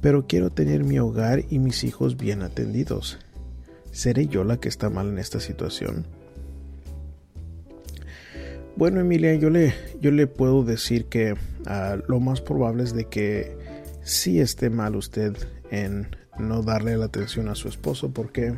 Pero 0.00 0.26
quiero 0.26 0.50
tener 0.50 0.82
mi 0.82 0.98
hogar 0.98 1.44
y 1.50 1.60
mis 1.60 1.84
hijos 1.84 2.16
bien 2.16 2.42
atendidos. 2.42 3.20
¿Seré 3.92 4.26
yo 4.26 4.42
la 4.42 4.56
que 4.56 4.68
está 4.68 4.90
mal 4.90 5.08
en 5.08 5.20
esta 5.20 5.38
situación? 5.38 6.04
Bueno, 8.76 9.00
Emilia, 9.00 9.34
yo 9.34 9.50
le, 9.50 9.74
yo 10.00 10.10
le 10.10 10.26
puedo 10.26 10.64
decir 10.64 11.04
que 11.06 11.34
ah, 11.66 11.98
lo 12.08 12.20
más 12.20 12.40
probable 12.40 12.84
es 12.84 12.94
de 12.94 13.04
que 13.04 13.56
sí 14.02 14.40
esté 14.40 14.70
mal 14.70 14.96
usted 14.96 15.36
en 15.70 16.08
no 16.38 16.62
darle 16.62 16.96
la 16.96 17.04
atención 17.04 17.48
a 17.48 17.54
su 17.54 17.68
esposo 17.68 18.10
porque 18.12 18.54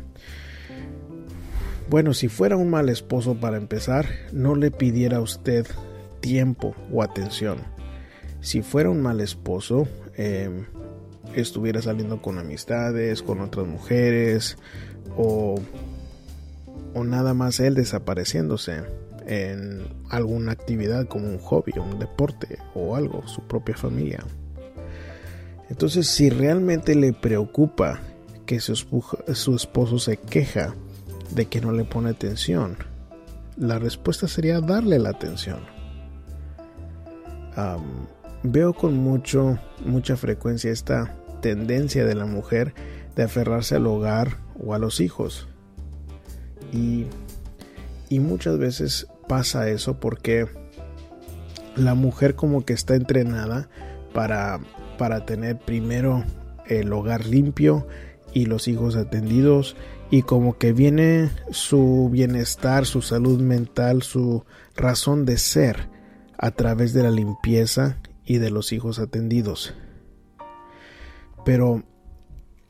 bueno, 1.91 2.15
si 2.15 2.29
fuera 2.29 2.57
un 2.57 2.71
mal 2.71 2.89
esposo 2.89 3.35
para 3.35 3.59
empezar, 3.59 4.07
no 4.33 4.55
le 4.55 4.71
pidiera 4.71 5.19
a 5.19 5.21
usted 5.21 5.67
tiempo 6.21 6.75
o 6.91 7.03
atención. 7.03 7.59
Si 8.41 8.63
fuera 8.63 8.89
un 8.89 9.03
mal 9.03 9.21
esposo, 9.21 9.87
em, 10.17 10.65
estuviera 11.35 11.83
saliendo 11.83 12.23
con 12.23 12.39
amistades, 12.39 13.23
con 13.23 13.41
otras 13.41 13.67
mujeres 13.67 14.57
o, 15.17 15.61
o 16.95 17.05
nada 17.05 17.35
más 17.35 17.61
él 17.61 17.75
desapareciéndose 17.75 18.85
en 19.27 19.87
alguna 20.11 20.53
actividad 20.53 21.07
como 21.07 21.29
un 21.29 21.39
hobby, 21.39 21.73
un 21.79 21.99
deporte 21.99 22.59
o 22.75 22.97
algo, 22.97 23.27
su 23.27 23.43
propia 23.43 23.77
familia. 23.77 24.25
Entonces, 25.71 26.07
si 26.07 26.31
realmente 26.31 26.95
le 26.95 27.13
preocupa 27.13 28.01
que 28.47 28.61
su, 28.61 28.75
esposo 29.57 29.99
se 29.99 30.19
queja 30.19 30.75
de 31.31 31.47
que 31.47 31.61
no 31.61 31.73
le 31.73 31.85
pone 31.85 32.11
atención, 32.11 32.77
la 33.57 33.79
respuesta 33.79 34.29
sería 34.29 34.61
darle 34.61 34.99
la 34.99 35.11
atención. 35.11 35.61
veo 38.43 38.75
con 38.75 38.95
mucho, 38.95 39.59
mucha 39.85 40.17
frecuencia 40.17 40.71
esta 40.71 41.17
tendencia 41.41 42.05
de 42.05 42.15
la 42.15 42.27
mujer 42.27 42.75
de 43.17 43.23
aferrarse 43.23 43.77
al 43.77 43.87
hogar 43.87 44.39
o 44.63 44.75
a 44.75 44.79
los 44.79 45.01
hijos. 45.01 45.49
Y, 46.73 47.07
y 48.09 48.21
muchas 48.21 48.59
veces 48.59 49.07
pasa 49.27 49.69
eso 49.69 49.99
porque 50.01 50.47
la 51.77 51.95
mujer 51.95 52.35
como 52.35 52.65
que 52.65 52.73
está 52.73 52.95
entrenada 52.95 53.69
para, 54.13 54.61
para 54.99 55.27
tener 55.27 55.59
primero 55.59 56.25
el 56.67 56.93
hogar 56.93 57.27
limpio 57.27 57.87
y 58.33 58.47
los 58.47 58.69
hijos 58.69 58.97
atendidos 58.97 59.77
y 60.11 60.23
como 60.23 60.59
que 60.59 60.73
viene 60.73 61.31
su 61.51 62.09
bienestar, 62.11 62.87
su 62.87 63.03
salud 63.03 63.41
mental, 63.41 64.03
su 64.03 64.45
razón 64.77 65.25
de 65.25 65.39
ser 65.39 65.89
a 66.39 66.51
través 66.51 66.93
de 66.93 67.03
la 67.03 67.11
limpieza 67.11 67.99
y 68.25 68.39
de 68.39 68.51
los 68.51 68.73
hijos 68.73 68.99
atendidos. 68.99 69.75
Pero 71.45 71.85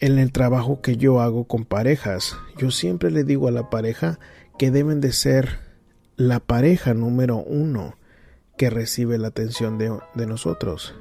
en 0.00 0.18
el 0.18 0.32
trabajo 0.32 0.80
que 0.80 0.96
yo 0.96 1.20
hago 1.20 1.44
con 1.44 1.64
parejas, 1.64 2.36
yo 2.58 2.70
siempre 2.70 3.10
le 3.10 3.24
digo 3.24 3.48
a 3.48 3.52
la 3.52 3.70
pareja 3.70 4.18
que 4.58 4.70
deben 4.70 5.00
de 5.00 5.12
ser 5.12 5.63
la 6.16 6.40
pareja 6.40 6.94
número 6.94 7.38
uno 7.38 7.96
que 8.56 8.70
recibe 8.70 9.18
la 9.18 9.28
atención 9.28 9.78
de, 9.78 9.98
de 10.14 10.26
nosotros. 10.26 10.94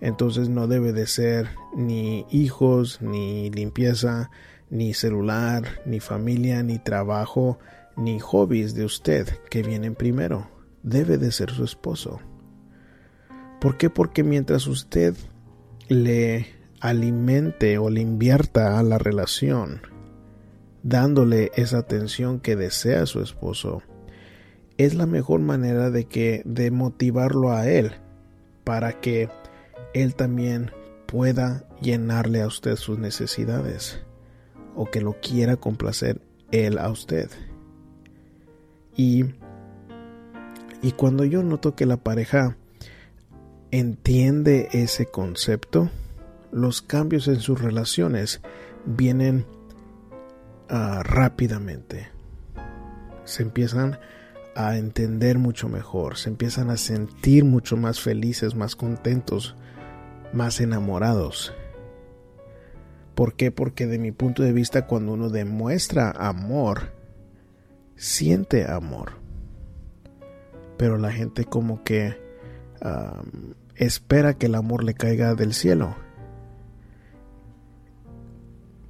Entonces 0.00 0.48
no 0.48 0.66
debe 0.66 0.92
de 0.92 1.06
ser 1.06 1.48
ni 1.76 2.26
hijos, 2.30 3.00
ni 3.02 3.50
limpieza, 3.50 4.30
ni 4.70 4.94
celular, 4.94 5.64
ni 5.86 6.00
familia, 6.00 6.62
ni 6.62 6.78
trabajo, 6.78 7.58
ni 7.96 8.20
hobbies 8.20 8.74
de 8.74 8.84
usted 8.84 9.28
que 9.50 9.62
vienen 9.62 9.94
primero. 9.94 10.50
Debe 10.82 11.18
de 11.18 11.32
ser 11.32 11.50
su 11.50 11.64
esposo. 11.64 12.20
¿Por 13.60 13.76
qué? 13.76 13.90
Porque 13.90 14.22
mientras 14.22 14.66
usted 14.68 15.16
le 15.88 16.46
alimente 16.80 17.78
o 17.78 17.90
le 17.90 18.00
invierta 18.00 18.78
a 18.78 18.82
la 18.84 18.98
relación, 18.98 19.80
dándole 20.88 21.52
esa 21.54 21.78
atención 21.78 22.40
que 22.40 22.56
desea 22.56 23.04
su 23.04 23.20
esposo, 23.20 23.82
es 24.78 24.94
la 24.94 25.06
mejor 25.06 25.40
manera 25.40 25.90
de 25.90 26.06
que 26.06 26.40
de 26.46 26.70
motivarlo 26.70 27.52
a 27.52 27.68
él 27.68 27.92
para 28.64 29.00
que 29.00 29.28
él 29.92 30.14
también 30.14 30.70
pueda 31.06 31.68
llenarle 31.82 32.40
a 32.40 32.46
usted 32.46 32.76
sus 32.76 32.98
necesidades 32.98 34.00
o 34.76 34.86
que 34.86 35.00
lo 35.02 35.14
quiera 35.20 35.56
complacer 35.56 36.22
él 36.52 36.78
a 36.78 36.88
usted. 36.88 37.30
Y, 38.96 39.24
y 40.80 40.92
cuando 40.92 41.24
yo 41.24 41.42
noto 41.42 41.74
que 41.74 41.86
la 41.86 41.98
pareja 41.98 42.56
entiende 43.70 44.68
ese 44.72 45.06
concepto, 45.06 45.90
los 46.50 46.80
cambios 46.80 47.28
en 47.28 47.40
sus 47.40 47.60
relaciones 47.60 48.40
vienen 48.86 49.44
ah, 50.68 51.02
rápidamente. 51.04 52.08
Se 53.24 53.42
empiezan 53.42 53.98
a 54.54 54.76
entender 54.76 55.38
mucho 55.38 55.68
mejor, 55.68 56.16
se 56.16 56.30
empiezan 56.30 56.70
a 56.70 56.76
sentir 56.76 57.44
mucho 57.44 57.76
más 57.76 58.00
felices, 58.00 58.54
más 58.54 58.74
contentos, 58.74 59.54
más 60.32 60.60
enamorados. 60.60 61.54
¿Por 63.14 63.34
qué? 63.34 63.50
Porque 63.50 63.86
de 63.86 63.98
mi 63.98 64.12
punto 64.12 64.42
de 64.42 64.52
vista 64.52 64.86
cuando 64.86 65.12
uno 65.12 65.28
demuestra 65.28 66.10
amor, 66.10 66.92
siente 67.96 68.64
amor. 68.70 69.12
Pero 70.76 70.98
la 70.98 71.12
gente 71.12 71.44
como 71.44 71.82
que 71.82 72.16
espera 73.74 74.34
que 74.34 74.46
el 74.46 74.54
amor 74.54 74.84
le 74.84 74.94
caiga 74.94 75.34
del 75.34 75.52
cielo. 75.52 75.96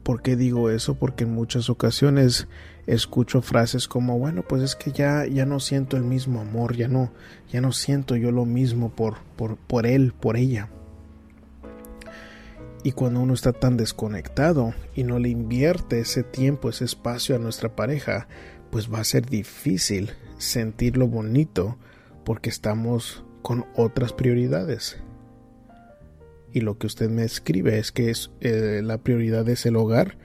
¿Por 0.09 0.23
qué 0.23 0.37
digo 0.37 0.71
eso? 0.71 0.95
Porque 0.95 1.25
en 1.25 1.35
muchas 1.35 1.69
ocasiones 1.69 2.49
escucho 2.87 3.43
frases 3.43 3.89
como, 3.89 4.19
bueno, 4.19 4.43
pues 4.43 4.63
es 4.63 4.75
que 4.75 4.91
ya, 4.91 5.27
ya 5.27 5.45
no 5.45 5.61
siento 5.61 5.99
el 5.99 6.03
mismo 6.03 6.41
amor, 6.41 6.75
ya 6.75 6.89
no, 6.89 7.13
ya 7.53 7.61
no 7.61 7.73
siento 7.73 8.17
yo 8.17 8.33
lo 8.33 8.47
mismo 8.47 8.89
por, 8.89 9.19
por, 9.37 9.59
por 9.59 9.85
él, 9.85 10.15
por 10.19 10.39
ella. 10.39 10.71
Y 12.83 12.93
cuando 12.93 13.21
uno 13.21 13.35
está 13.35 13.53
tan 13.53 13.77
desconectado 13.77 14.73
y 14.95 15.05
no 15.05 15.19
le 15.19 15.29
invierte 15.29 16.01
ese 16.01 16.23
tiempo, 16.23 16.71
ese 16.71 16.87
espacio 16.87 17.37
a 17.37 17.39
nuestra 17.39 17.77
pareja, 17.77 18.29
pues 18.71 18.91
va 18.91 19.01
a 19.01 19.05
ser 19.05 19.27
difícil 19.27 20.13
sentir 20.39 20.97
lo 20.97 21.07
bonito 21.07 21.77
porque 22.25 22.49
estamos 22.49 23.25
con 23.43 23.67
otras 23.77 24.15
prioridades. 24.15 25.03
Y 26.53 26.61
lo 26.61 26.79
que 26.79 26.87
usted 26.87 27.11
me 27.11 27.25
escribe 27.25 27.79
es 27.79 27.93
que 27.93 28.13
eh, 28.41 28.81
la 28.83 28.99
prioridad 28.99 29.49
es 29.49 29.67
el 29.67 29.77
hogar 29.77 30.17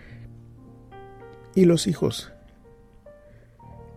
y 1.56 1.66
los 1.66 1.88
hijos. 1.88 2.32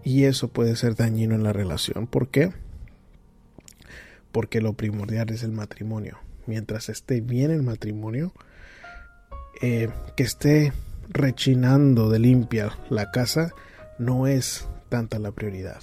Y 0.02 0.24
eso 0.24 0.48
puede 0.48 0.76
ser 0.76 0.94
dañino 0.94 1.34
en 1.34 1.42
la 1.42 1.52
relación. 1.52 2.06
¿Por 2.06 2.28
qué? 2.28 2.52
Porque 4.32 4.60
lo 4.60 4.74
primordial 4.74 5.30
es 5.30 5.42
el 5.42 5.52
matrimonio 5.52 6.18
mientras 6.46 6.88
esté 6.88 7.20
bien 7.20 7.50
el 7.50 7.62
matrimonio, 7.62 8.32
eh, 9.60 9.90
que 10.16 10.22
esté 10.22 10.72
rechinando 11.08 12.08
de 12.10 12.18
limpia 12.18 12.78
la 12.88 13.10
casa, 13.10 13.52
no 13.98 14.26
es 14.26 14.68
tanta 14.88 15.18
la 15.18 15.32
prioridad. 15.32 15.80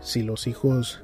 Si 0.00 0.22
los 0.22 0.46
hijos 0.46 1.02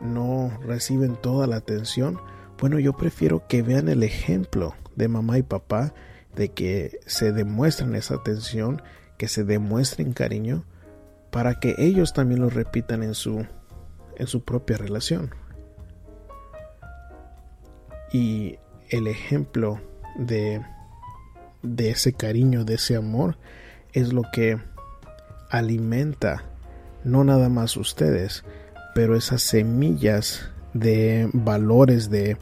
no 0.00 0.58
reciben 0.64 1.16
toda 1.16 1.46
la 1.46 1.56
atención, 1.56 2.20
bueno, 2.60 2.78
yo 2.78 2.92
prefiero 2.92 3.46
que 3.48 3.62
vean 3.62 3.88
el 3.88 4.02
ejemplo 4.02 4.74
de 4.94 5.08
mamá 5.08 5.38
y 5.38 5.42
papá 5.42 5.94
de 6.36 6.50
que 6.50 7.00
se 7.06 7.32
demuestren 7.32 7.94
esa 7.94 8.16
atención, 8.16 8.82
que 9.16 9.28
se 9.28 9.44
demuestren 9.44 10.12
cariño, 10.12 10.64
para 11.30 11.58
que 11.58 11.74
ellos 11.78 12.12
también 12.12 12.40
lo 12.40 12.50
repitan 12.50 13.02
en 13.02 13.14
su, 13.14 13.46
en 14.16 14.26
su 14.26 14.44
propia 14.44 14.76
relación. 14.76 15.34
Y 18.12 18.58
el 18.90 19.06
ejemplo 19.06 19.80
de, 20.16 20.62
de 21.62 21.90
ese 21.90 22.12
cariño, 22.12 22.64
de 22.64 22.74
ese 22.74 22.94
amor, 22.94 23.38
es 23.92 24.12
lo 24.12 24.22
que 24.32 24.58
alimenta 25.48 26.44
no 27.04 27.24
nada 27.24 27.48
más 27.48 27.78
ustedes, 27.78 28.44
pero 28.94 29.16
esas 29.16 29.40
semillas 29.40 30.50
de 30.74 31.28
valores 31.32 32.10
de 32.10 32.36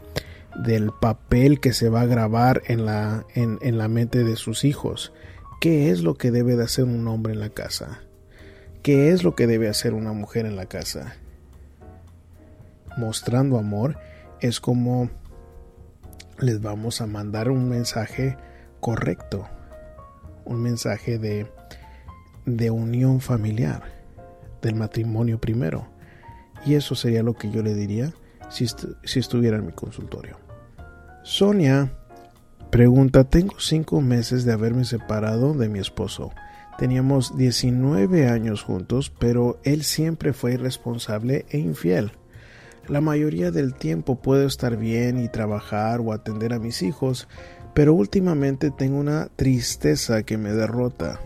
del 0.57 0.91
papel 0.93 1.61
que 1.61 1.73
se 1.73 1.89
va 1.89 2.03
a 2.03 2.07
grabar 2.07 2.63
en 2.67 2.85
la, 2.85 3.27
en, 3.35 3.79
la 3.79 3.89
mente 3.89 4.25
de 4.25 4.37
sus 4.37 4.65
hijos. 4.65 5.13
¿Qué 5.61 5.91
es 5.91 6.03
lo 6.03 6.15
que 6.15 6.31
debe 6.31 6.57
de 6.57 6.65
hacer 6.65 6.85
un 6.85 7.07
hombre 7.09 7.33
en 7.33 7.41
la 7.41 7.51
casa? 7.51 8.01
¿Qué 8.83 9.11
es 9.11 9.25
lo 9.25 9.35
que 9.35 9.47
debe 9.47 9.69
hacer 9.69 9.95
una 9.95 10.13
mujer 10.13 10.47
en 10.47 10.57
la 10.57 10.67
casa? 10.67 11.17
Mostrando 12.97 13.59
amor 13.59 13.99
es 14.41 14.61
como 14.61 15.11
les 16.39 16.61
vamos 16.61 17.01
a 17.01 17.07
mandar 17.07 17.51
un 17.51 17.69
mensaje 17.69 18.37
correcto, 18.81 19.49
un 20.45 20.63
mensaje 20.63 21.19
de, 21.19 21.51
de 22.47 22.71
unión 22.71 23.21
familiar, 23.21 23.83
del 24.63 24.77
matrimonio 24.77 25.41
primero. 25.41 25.89
Y 26.65 26.75
eso 26.75 26.95
sería 26.95 27.23
lo 27.23 27.35
que 27.35 27.51
yo 27.51 27.63
le 27.63 27.75
diría 27.75 28.13
si, 28.49 28.67
estuviera 29.19 29.57
en 29.57 29.67
mi 29.67 29.73
consultorio. 29.73 30.39
Sonia 31.23 31.93
pregunta, 32.71 33.25
tengo 33.25 33.59
cinco 33.59 34.01
meses 34.01 34.45
de 34.45 34.53
haberme 34.53 34.85
separado 34.85 35.55
de 35.55 35.69
mi 35.69 35.79
esposo. 35.79 36.33
Teníamos 36.79 37.37
19 37.37 38.29
años 38.29 38.63
juntos, 38.63 39.11
pero 39.19 39.59
él 39.65 39.83
siempre 39.83 40.33
fue 40.33 40.55
irresponsable 40.55 41.45
e 41.51 41.59
infiel. 41.59 42.13
La 42.89 43.01
mayoría 43.01 43.51
del 43.51 43.75
tiempo 43.75 44.17
puedo 44.17 44.47
estar 44.47 44.77
bien 44.77 45.23
y 45.23 45.29
trabajar 45.29 46.01
o 46.01 46.13
atender 46.13 46.55
a 46.55 46.59
mis 46.59 46.83
hijos, 46.83 47.29
pero 47.75 47.95
últimamente 47.95 48.71
tengo 48.71 48.99
una 48.99 49.29
tristeza 49.37 50.23
que 50.23 50.39
me 50.39 50.53
derrota. 50.53 51.21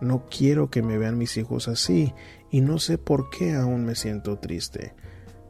No 0.00 0.24
quiero 0.28 0.70
que 0.70 0.82
me 0.82 0.98
vean 0.98 1.18
mis 1.18 1.36
hijos 1.36 1.68
así 1.68 2.14
y 2.50 2.62
no 2.62 2.78
sé 2.78 2.98
por 2.98 3.30
qué 3.30 3.54
aún 3.54 3.84
me 3.84 3.94
siento 3.94 4.38
triste. 4.38 4.94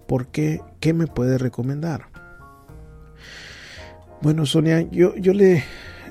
¿Por 0.07 0.29
qué? 0.29 0.61
¿Qué 0.81 0.93
me 0.93 1.07
puede 1.07 1.39
recomendar? 1.39 2.09
Bueno, 4.21 4.47
Sonia, 4.47 4.83
yo, 4.91 5.17
yo 5.17 5.33
le, 5.33 5.65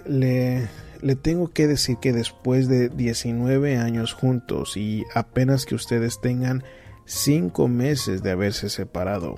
le, 0.05 0.67
le 1.01 1.15
tengo 1.15 1.49
que 1.51 1.67
decir 1.67 1.97
que 1.97 2.13
después 2.13 2.67
de 2.67 2.89
19 2.89 3.77
años 3.77 4.13
juntos 4.13 4.75
y 4.75 5.05
apenas 5.13 5.65
que 5.65 5.75
ustedes 5.75 6.19
tengan 6.19 6.63
5 7.05 7.67
meses 7.67 8.21
de 8.21 8.31
haberse 8.31 8.69
separado, 8.69 9.37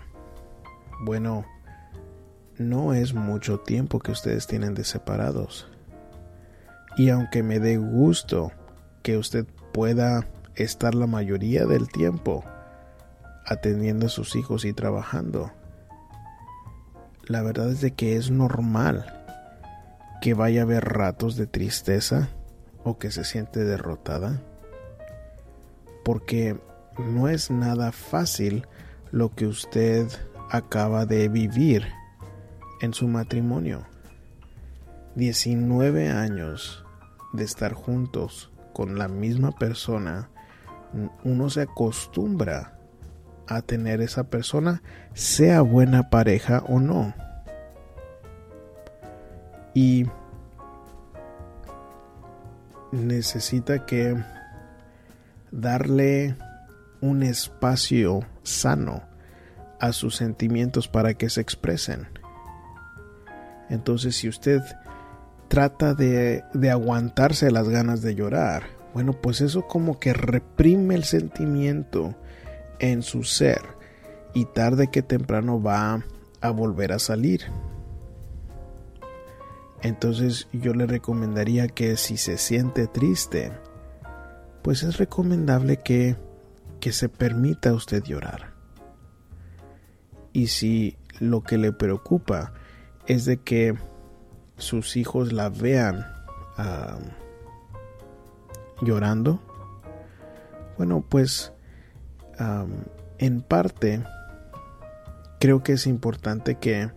bueno, 1.01 1.45
no 2.57 2.93
es 2.93 3.13
mucho 3.13 3.59
tiempo 3.59 3.99
que 3.99 4.11
ustedes 4.11 4.47
tienen 4.47 4.73
de 4.73 4.83
separados. 4.83 5.67
Y 6.97 7.09
aunque 7.09 7.43
me 7.43 7.59
dé 7.59 7.77
gusto 7.77 8.51
que 9.01 9.17
usted 9.17 9.45
pueda 9.71 10.27
estar 10.55 10.93
la 10.93 11.07
mayoría 11.07 11.65
del 11.65 11.87
tiempo 11.89 12.43
atendiendo 13.45 14.07
a 14.07 14.09
sus 14.09 14.35
hijos 14.35 14.65
y 14.65 14.73
trabajando, 14.73 15.51
la 17.25 17.41
verdad 17.41 17.69
es 17.69 17.81
de 17.81 17.91
que 17.91 18.15
es 18.17 18.31
normal 18.31 19.05
que 20.21 20.33
vaya 20.33 20.61
a 20.61 20.63
haber 20.63 20.85
ratos 20.85 21.35
de 21.35 21.47
tristeza 21.47 22.29
o 22.83 22.97
que 22.97 23.11
se 23.11 23.23
siente 23.23 23.63
derrotada. 23.63 24.41
Porque 26.03 26.59
no 26.97 27.29
es 27.29 27.49
nada 27.49 27.91
fácil 27.91 28.67
lo 29.11 29.33
que 29.33 29.47
usted 29.47 30.07
acaba 30.49 31.05
de 31.05 31.29
vivir 31.29 31.87
en 32.81 32.93
su 32.93 33.07
matrimonio. 33.07 33.85
19 35.15 36.09
años 36.09 36.83
de 37.33 37.43
estar 37.43 37.73
juntos 37.73 38.51
con 38.73 38.97
la 38.97 39.07
misma 39.07 39.51
persona, 39.51 40.29
uno 41.23 41.49
se 41.49 41.61
acostumbra 41.61 42.72
a 43.47 43.61
tener 43.61 44.01
esa 44.01 44.25
persona, 44.25 44.81
sea 45.13 45.61
buena 45.61 46.09
pareja 46.09 46.63
o 46.67 46.79
no. 46.79 47.13
Y 49.73 50.05
necesita 52.91 53.85
que 53.85 54.15
darle 55.51 56.35
un 57.01 57.23
espacio 57.23 58.21
sano 58.43 59.03
a 59.79 59.91
sus 59.91 60.15
sentimientos 60.15 60.87
para 60.87 61.15
que 61.15 61.29
se 61.29 61.41
expresen. 61.41 62.07
Entonces, 63.69 64.15
si 64.15 64.29
usted 64.29 64.61
trata 65.47 65.93
de, 65.93 66.43
de, 66.53 66.71
aguantarse 66.71 67.51
las 67.51 67.67
ganas 67.67 68.01
de 68.01 68.15
llorar, 68.15 68.63
bueno, 68.93 69.13
pues 69.13 69.41
eso 69.41 69.67
como 69.67 69.99
que 69.99 70.13
reprime 70.13 70.95
el 70.95 71.03
sentimiento 71.03 72.15
en 72.83 73.01
su 73.01 73.23
ser 73.23 73.61
y 74.33 74.43
tarde 74.43 74.91
que 74.91 75.01
temprano 75.01 75.61
va 75.61 76.03
a 76.41 76.49
volver 76.49 76.91
a 76.91 76.99
salir. 76.99 77.45
Entonces 79.81 80.49
yo 80.51 80.73
le 80.73 80.85
recomendaría 80.85 81.69
que 81.69 81.95
si 81.95 82.17
se 82.17 82.37
siente 82.37 82.87
triste, 82.87 83.53
pues 84.63 84.83
es 84.83 84.97
recomendable 84.97 85.77
que, 85.77 86.17
que 86.81 86.91
se 86.91 87.07
permita 87.07 87.69
a 87.69 87.73
usted 87.73 88.03
llorar. 88.03 88.53
Y 90.33 90.47
si 90.47 90.97
lo 91.19 91.41
que 91.41 91.57
le 91.57 91.71
preocupa 91.71 92.51
es 93.07 93.23
de 93.23 93.37
que 93.37 93.77
sus 94.57 94.97
hijos 94.97 95.31
la 95.31 95.47
vean 95.47 96.05
llorando, 98.81 99.39
bueno, 100.77 101.05
pues 101.07 101.53
en 102.37 103.41
parte 103.41 104.03
creo 105.39 105.61
que 105.61 105.73
es 105.73 105.87
importante 105.87 106.55
que 106.55 106.89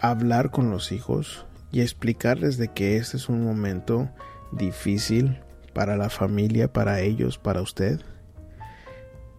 hablar 0.00 0.50
con 0.50 0.70
los 0.70 0.92
hijos 0.92 1.46
y 1.70 1.82
explicarles 1.82 2.56
de 2.56 2.68
que 2.68 2.96
este 2.96 3.16
es 3.16 3.28
un 3.28 3.44
momento 3.44 4.10
difícil 4.52 5.40
para 5.72 5.96
la 5.96 6.10
familia, 6.10 6.72
para 6.72 7.00
ellos, 7.00 7.38
para 7.38 7.62
usted. 7.62 8.00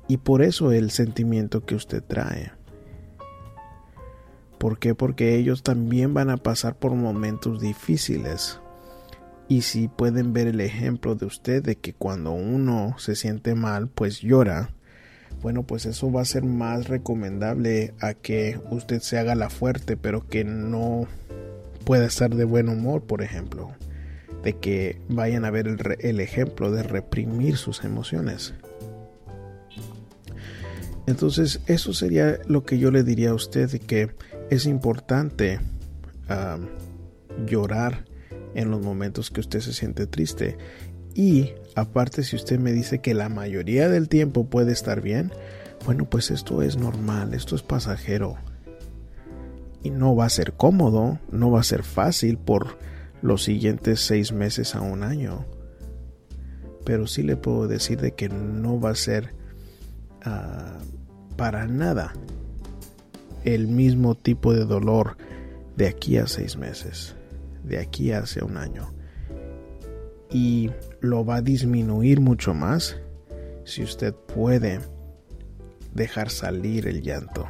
Y 0.08 0.18
por 0.18 0.42
eso 0.42 0.72
el 0.72 0.92
sentimiento 0.92 1.66
que 1.66 1.76
usted 1.76 2.04
trae. 2.04 2.52
¿Por 4.58 4.80
qué? 4.80 4.96
Porque 4.96 5.36
ellos 5.36 5.64
también 5.64 6.14
van 6.14 6.30
a 6.30 6.38
pasar 6.38 6.76
por 6.76 6.94
momentos 6.94 7.60
difíciles. 7.60 8.62
Y 9.52 9.64
si 9.64 9.90
pueden 9.90 10.32
ver 10.32 10.48
el 10.48 10.62
ejemplo 10.62 11.16
de 11.16 11.26
usted 11.26 11.62
de 11.62 11.76
que 11.76 11.92
cuando 11.92 12.32
uno 12.32 12.96
se 12.98 13.18
siente 13.18 13.54
mal, 13.54 13.90
pues 13.90 14.22
llora, 14.22 14.70
bueno, 15.42 15.64
pues 15.64 15.86
eso 15.86 16.10
va 16.10 16.22
a 16.22 16.26
ser 16.26 16.46
más 16.46 16.88
recomendable 16.88 17.94
a 18.00 18.14
que 18.14 18.62
usted 18.70 19.02
se 19.02 19.20
haga 19.20 19.36
la 19.36 19.50
fuerte, 19.50 19.98
pero 19.98 20.26
que 20.26 20.46
no 20.46 21.06
pueda 21.84 22.06
estar 22.06 22.34
de 22.34 22.46
buen 22.46 22.70
humor, 22.70 23.04
por 23.04 23.22
ejemplo. 23.22 23.74
De 24.42 24.54
que 24.54 25.02
vayan 25.10 25.44
a 25.44 25.52
ver 25.52 25.68
el, 25.68 25.80
el 26.00 26.22
ejemplo 26.22 26.72
de 26.72 26.84
reprimir 26.84 27.58
sus 27.58 27.84
emociones. 27.84 28.54
Entonces, 31.08 31.60
eso 31.66 31.92
sería 31.92 32.40
lo 32.48 32.64
que 32.64 32.80
yo 32.80 32.90
le 32.90 33.04
diría 33.04 33.32
a 33.32 33.36
usted, 33.36 33.70
de 33.70 33.80
que 33.82 34.16
es 34.50 34.66
importante 34.66 35.60
llorar 37.46 38.06
en 38.56 38.72
los 38.72 38.82
momentos 38.82 39.32
que 39.32 39.40
usted 39.40 39.60
se 39.60 39.74
siente 39.74 40.08
triste. 40.08 40.58
Y 41.14 41.54
aparte 41.76 42.24
si 42.24 42.36
usted 42.36 42.60
me 42.60 42.72
dice 42.72 43.00
que 43.00 43.14
la 43.14 43.30
mayoría 43.30 43.90
del 43.90 44.10
tiempo 44.10 44.46
puede 44.46 44.72
estar 44.72 45.02
bien, 45.02 45.32
bueno, 45.86 46.10
pues 46.10 46.32
esto 46.32 46.62
es 46.62 46.78
normal, 46.78 47.34
esto 47.34 47.56
es 47.56 47.64
pasajero. 47.64 48.38
Y 49.84 49.90
no 49.90 50.16
va 50.16 50.26
a 50.26 50.30
ser 50.30 50.54
cómodo, 50.54 51.20
no 51.32 51.52
va 51.52 51.62
a 51.62 51.64
ser 51.64 51.84
fácil 51.84 52.38
por 52.38 52.78
los 53.22 53.44
siguientes 53.44 54.00
seis 54.00 54.32
meses 54.32 54.76
a 54.76 54.82
un 54.82 55.04
año. 55.04 55.46
Pero 56.86 57.08
sí 57.08 57.24
le 57.24 57.36
puedo 57.36 57.68
decir 57.68 58.00
de 58.00 58.14
que 58.14 58.30
no 58.30 58.80
va 58.80 58.92
a 58.92 58.96
ser 58.96 59.34
ah, 60.24 60.78
para 61.36 61.68
nada 61.68 62.14
el 63.44 63.68
mismo 63.68 64.16
tipo 64.16 64.54
de 64.54 64.66
dolor 64.66 65.18
de 65.76 65.88
aquí 65.88 66.18
a 66.18 66.28
seis 66.28 66.58
meses 66.58 67.16
de 67.64 67.80
aquí 67.80 68.12
hacia 68.12 68.44
un 68.44 68.58
año. 68.58 68.94
Y 70.30 70.72
lo 71.02 71.26
va 71.26 71.38
a 71.38 71.42
disminuir 71.42 72.22
mucho 72.22 72.54
más 72.54 72.98
si 73.66 73.84
usted 73.84 74.14
puede 74.14 74.80
dejar 75.94 76.30
salir 76.30 76.88
el 76.88 77.02
llanto, 77.02 77.48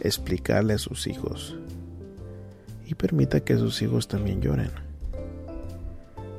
explicarle 0.00 0.74
a 0.74 0.78
sus 0.78 1.06
hijos 1.06 1.56
y 2.86 2.94
permita 2.94 3.40
que 3.40 3.56
sus 3.56 3.82
hijos 3.82 4.08
también 4.08 4.40
lloren. 4.40 4.70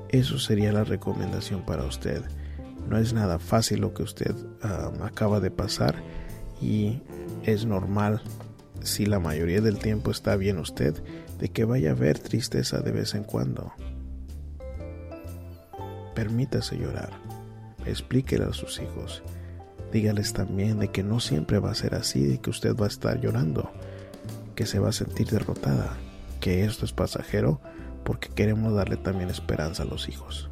Eso 0.09 0.39
sería 0.39 0.71
la 0.71 0.83
recomendación 0.83 1.63
para 1.65 1.83
usted. 1.83 2.23
No 2.89 2.97
es 2.97 3.13
nada 3.13 3.37
fácil 3.37 3.81
lo 3.81 3.93
que 3.93 4.03
usted 4.03 4.35
um, 4.35 5.03
acaba 5.03 5.39
de 5.39 5.51
pasar 5.51 5.95
y 6.61 7.01
es 7.43 7.65
normal 7.65 8.21
si 8.89 9.05
la 9.05 9.19
mayoría 9.19 9.61
del 9.61 9.77
tiempo 9.77 10.11
está 10.11 10.35
bien 10.35 10.57
usted 10.57 10.95
de 11.39 11.49
que 11.49 11.63
vaya 11.63 11.91
a 11.91 11.93
haber 11.93 12.19
tristeza 12.19 12.79
de 12.79 12.91
vez 12.91 13.15
en 13.15 13.23
cuando. 13.23 13.71
Permítase 16.15 16.77
llorar, 16.77 17.11
explíquele 17.85 18.45
a 18.45 18.53
sus 18.53 18.79
hijos, 18.81 19.23
dígales 19.93 20.33
también 20.33 20.79
de 20.79 20.89
que 20.89 21.03
no 21.03 21.19
siempre 21.19 21.59
va 21.59 21.71
a 21.71 21.75
ser 21.75 21.95
así, 21.95 22.25
de 22.25 22.39
que 22.39 22.49
usted 22.49 22.75
va 22.75 22.85
a 22.85 22.89
estar 22.89 23.21
llorando, 23.21 23.71
que 24.55 24.65
se 24.65 24.79
va 24.79 24.89
a 24.89 24.93
sentir 24.93 25.29
derrotada, 25.29 25.95
que 26.41 26.65
esto 26.65 26.85
es 26.85 26.91
pasajero 26.91 27.61
porque 28.03 28.29
queremos 28.29 28.73
darle 28.73 28.97
también 28.97 29.29
esperanza 29.29 29.83
a 29.83 29.85
los 29.85 30.09
hijos. 30.09 30.49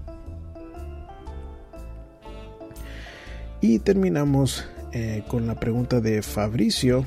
Y 3.59 3.79
terminamos 3.79 4.65
eh, 4.93 5.23
con 5.27 5.47
la 5.47 5.59
pregunta 5.59 5.99
de 5.99 6.21
Fabricio, 6.21 7.05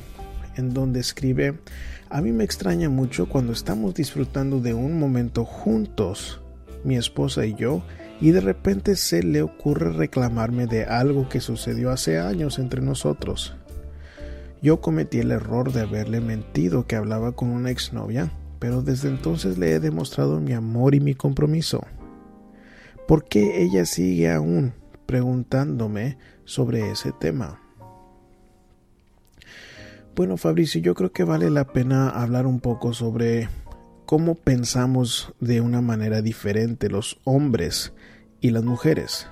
en 0.60 0.72
donde 0.72 1.00
escribe, 1.00 1.58
a 2.08 2.20
mí 2.22 2.32
me 2.32 2.44
extraña 2.44 2.88
mucho 2.88 3.28
cuando 3.28 3.52
estamos 3.52 3.94
disfrutando 3.94 4.60
de 4.60 4.74
un 4.74 4.98
momento 4.98 5.44
juntos, 5.44 6.40
mi 6.84 6.96
esposa 6.96 7.44
y 7.44 7.54
yo, 7.54 7.82
y 8.20 8.30
de 8.30 8.40
repente 8.40 8.96
se 8.96 9.22
le 9.22 9.42
ocurre 9.42 9.92
reclamarme 9.92 10.66
de 10.66 10.84
algo 10.84 11.28
que 11.28 11.40
sucedió 11.40 11.90
hace 11.90 12.18
años 12.18 12.58
entre 12.58 12.82
nosotros. 12.82 13.56
Yo 14.62 14.80
cometí 14.80 15.18
el 15.18 15.30
error 15.30 15.72
de 15.72 15.80
haberle 15.80 16.20
mentido 16.20 16.86
que 16.86 16.96
hablaba 16.96 17.32
con 17.32 17.50
una 17.50 17.70
exnovia, 17.70 18.30
pero 18.58 18.82
desde 18.82 19.08
entonces 19.08 19.56
le 19.56 19.72
he 19.72 19.80
demostrado 19.80 20.38
mi 20.38 20.52
amor 20.52 20.94
y 20.94 21.00
mi 21.00 21.14
compromiso. 21.14 21.86
¿Por 23.08 23.24
qué 23.24 23.62
ella 23.62 23.86
sigue 23.86 24.30
aún 24.30 24.74
preguntándome 25.06 26.18
sobre 26.44 26.90
ese 26.90 27.12
tema? 27.12 27.58
Bueno, 30.20 30.36
Fabricio, 30.36 30.82
yo 30.82 30.94
creo 30.94 31.12
que 31.12 31.24
vale 31.24 31.48
la 31.48 31.64
pena 31.64 32.10
hablar 32.10 32.46
un 32.46 32.60
poco 32.60 32.92
sobre 32.92 33.48
cómo 34.04 34.34
pensamos 34.34 35.32
de 35.40 35.62
una 35.62 35.80
manera 35.80 36.20
diferente 36.20 36.90
los 36.90 37.18
hombres 37.24 37.94
y 38.38 38.50
las 38.50 38.62
mujeres. 38.62 39.28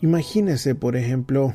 Imagínese, 0.00 0.76
por 0.76 0.94
ejemplo, 0.94 1.54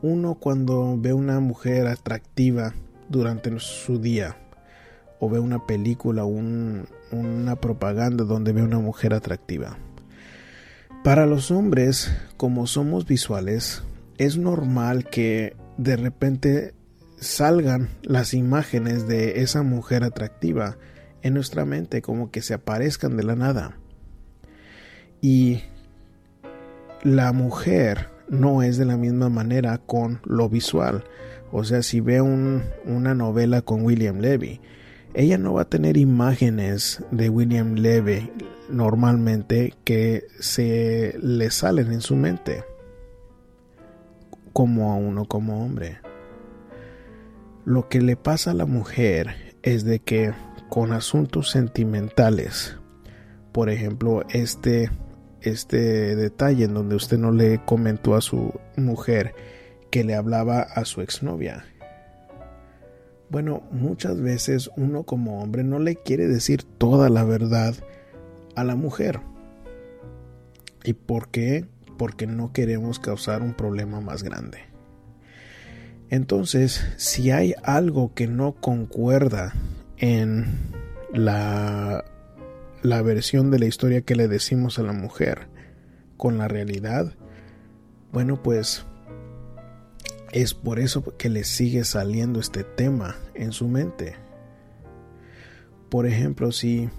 uno 0.00 0.36
cuando 0.36 0.96
ve 0.96 1.12
una 1.12 1.38
mujer 1.38 1.86
atractiva 1.86 2.72
durante 3.10 3.52
su 3.58 3.98
día 3.98 4.38
o 5.20 5.28
ve 5.28 5.38
una 5.38 5.66
película, 5.66 6.24
un, 6.24 6.88
una 7.10 7.56
propaganda 7.56 8.24
donde 8.24 8.54
ve 8.54 8.62
una 8.62 8.78
mujer 8.78 9.12
atractiva. 9.12 9.76
Para 11.04 11.26
los 11.26 11.50
hombres, 11.50 12.10
como 12.38 12.66
somos 12.66 13.04
visuales, 13.04 13.82
es 14.16 14.38
normal 14.38 15.04
que 15.04 15.60
de 15.76 15.96
repente 15.96 16.74
salgan 17.18 17.88
las 18.02 18.34
imágenes 18.34 19.06
de 19.06 19.42
esa 19.42 19.62
mujer 19.62 20.04
atractiva 20.04 20.76
en 21.22 21.34
nuestra 21.34 21.64
mente, 21.64 22.02
como 22.02 22.30
que 22.30 22.42
se 22.42 22.54
aparezcan 22.54 23.16
de 23.16 23.22
la 23.22 23.36
nada. 23.36 23.78
Y 25.20 25.62
la 27.02 27.32
mujer 27.32 28.08
no 28.28 28.62
es 28.62 28.76
de 28.76 28.84
la 28.84 28.96
misma 28.96 29.28
manera 29.28 29.78
con 29.78 30.20
lo 30.24 30.48
visual. 30.48 31.04
O 31.52 31.64
sea, 31.64 31.82
si 31.82 32.00
ve 32.00 32.20
una 32.20 33.14
novela 33.14 33.62
con 33.62 33.84
William 33.84 34.18
Levy, 34.18 34.60
ella 35.14 35.38
no 35.38 35.54
va 35.54 35.62
a 35.62 35.68
tener 35.68 35.96
imágenes 35.96 37.04
de 37.10 37.28
William 37.28 37.74
Levy 37.74 38.32
normalmente 38.70 39.74
que 39.84 40.24
se 40.40 41.16
le 41.20 41.50
salen 41.50 41.92
en 41.92 42.00
su 42.00 42.16
mente 42.16 42.64
como 44.52 44.92
a 44.92 44.96
uno 44.96 45.24
como 45.26 45.64
hombre. 45.64 45.98
Lo 47.64 47.88
que 47.88 48.00
le 48.00 48.16
pasa 48.16 48.50
a 48.50 48.54
la 48.54 48.66
mujer 48.66 49.54
es 49.62 49.84
de 49.84 50.00
que 50.00 50.32
con 50.68 50.92
asuntos 50.92 51.50
sentimentales, 51.50 52.76
por 53.52 53.70
ejemplo, 53.70 54.22
este 54.30 54.90
este 55.42 56.14
detalle 56.16 56.64
en 56.64 56.74
donde 56.74 56.96
usted 56.96 57.18
no 57.18 57.32
le 57.32 57.60
comentó 57.64 58.14
a 58.14 58.20
su 58.20 58.52
mujer 58.76 59.34
que 59.90 60.04
le 60.04 60.14
hablaba 60.14 60.60
a 60.62 60.84
su 60.84 61.00
exnovia. 61.00 61.64
Bueno, 63.28 63.62
muchas 63.70 64.20
veces 64.20 64.70
uno 64.76 65.04
como 65.04 65.42
hombre 65.42 65.64
no 65.64 65.78
le 65.78 65.96
quiere 65.96 66.28
decir 66.28 66.62
toda 66.62 67.08
la 67.08 67.24
verdad 67.24 67.74
a 68.54 68.64
la 68.64 68.76
mujer. 68.76 69.20
¿Y 70.84 70.92
por 70.92 71.28
qué? 71.28 71.64
Porque 72.02 72.26
no 72.26 72.52
queremos 72.52 72.98
causar 72.98 73.42
un 73.42 73.54
problema 73.54 74.00
más 74.00 74.24
grande. 74.24 74.58
Entonces, 76.10 76.84
si 76.96 77.30
hay 77.30 77.54
algo 77.62 78.12
que 78.12 78.26
no 78.26 78.54
concuerda 78.54 79.52
en 79.98 80.58
la 81.14 82.04
la 82.82 83.00
versión 83.02 83.52
de 83.52 83.60
la 83.60 83.66
historia 83.66 84.00
que 84.00 84.16
le 84.16 84.26
decimos 84.26 84.80
a 84.80 84.82
la 84.82 84.92
mujer 84.92 85.46
con 86.16 86.38
la 86.38 86.48
realidad, 86.48 87.14
bueno, 88.10 88.42
pues 88.42 88.84
es 90.32 90.54
por 90.54 90.80
eso 90.80 91.04
que 91.16 91.28
le 91.28 91.44
sigue 91.44 91.84
saliendo 91.84 92.40
este 92.40 92.64
tema 92.64 93.14
en 93.34 93.52
su 93.52 93.68
mente. 93.68 94.16
Por 95.88 96.06
ejemplo, 96.06 96.50
si, 96.50 96.90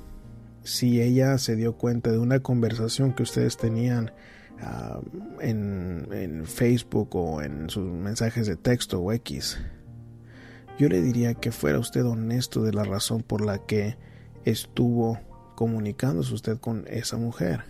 si 0.63 1.01
ella 1.01 1.37
se 1.39 1.57
dio 1.57 1.73
cuenta 1.73 2.09
de 2.09 2.19
una 2.19 2.39
conversación 2.39 3.11
que 3.11 3.23
ustedes 3.23 3.57
tenían 3.57 4.13
ah, 4.61 4.99
en, 5.39 6.07
en 6.11 6.45
Facebook 6.45 7.15
o 7.15 7.41
en 7.41 7.69
sus 7.69 7.91
mensajes 7.91 8.47
de 8.47 8.55
texto 8.55 8.99
o 9.01 9.11
X, 9.11 9.59
yo 10.79 10.89
le 10.89 11.01
diría 11.01 11.35
que 11.35 11.51
fuera 11.51 11.79
usted 11.79 12.03
honesto 12.05 12.63
de 12.63 12.73
la 12.73 12.83
razón 12.83 13.21
por 13.21 13.45
la 13.45 13.59
que 13.59 13.97
estuvo 14.43 15.19
comunicándose 15.55 16.33
usted 16.33 16.57
con 16.57 16.85
esa 16.87 17.17
mujer. 17.17 17.63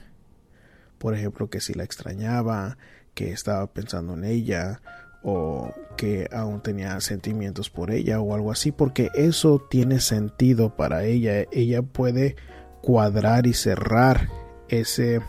Por 0.98 1.14
ejemplo, 1.14 1.50
que 1.50 1.60
si 1.60 1.74
la 1.74 1.84
extrañaba, 1.84 2.78
que 3.14 3.32
estaba 3.32 3.68
pensando 3.68 4.14
en 4.14 4.24
ella 4.24 4.82
o 5.22 5.74
que 5.98 6.28
aún 6.32 6.62
tenía 6.62 7.00
sentimientos 7.02 7.70
por 7.70 7.92
ella 7.92 8.20
o 8.20 8.34
algo 8.34 8.52
así, 8.52 8.72
porque 8.72 9.10
eso 9.16 9.66
tiene 9.70 10.00
sentido 10.00 10.76
para 10.76 11.04
ella. 11.04 11.46
Ella 11.52 11.82
puede 11.82 12.36
cuadrar 12.82 13.48
y 13.48 13.54
cerrar 13.54 14.30
ese 14.70 15.22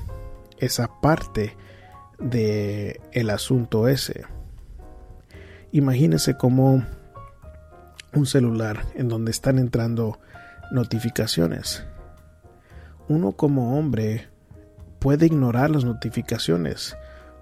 esa 0.59 1.01
parte 1.01 1.57
de 2.19 3.01
el 3.13 3.31
asunto 3.31 3.89
ese. 3.89 4.25
Imagínese 5.73 6.37
como 6.37 6.85
un 8.15 8.27
celular 8.27 8.85
en 8.95 9.09
donde 9.09 9.31
están 9.31 9.59
entrando 9.59 10.19
notificaciones 10.71 11.85
uno 13.09 13.33
como 13.33 13.79
hombre 13.79 14.29
puede 14.99 15.27
ignorar 15.27 15.71
las 15.71 15.85
notificaciones 15.85 16.97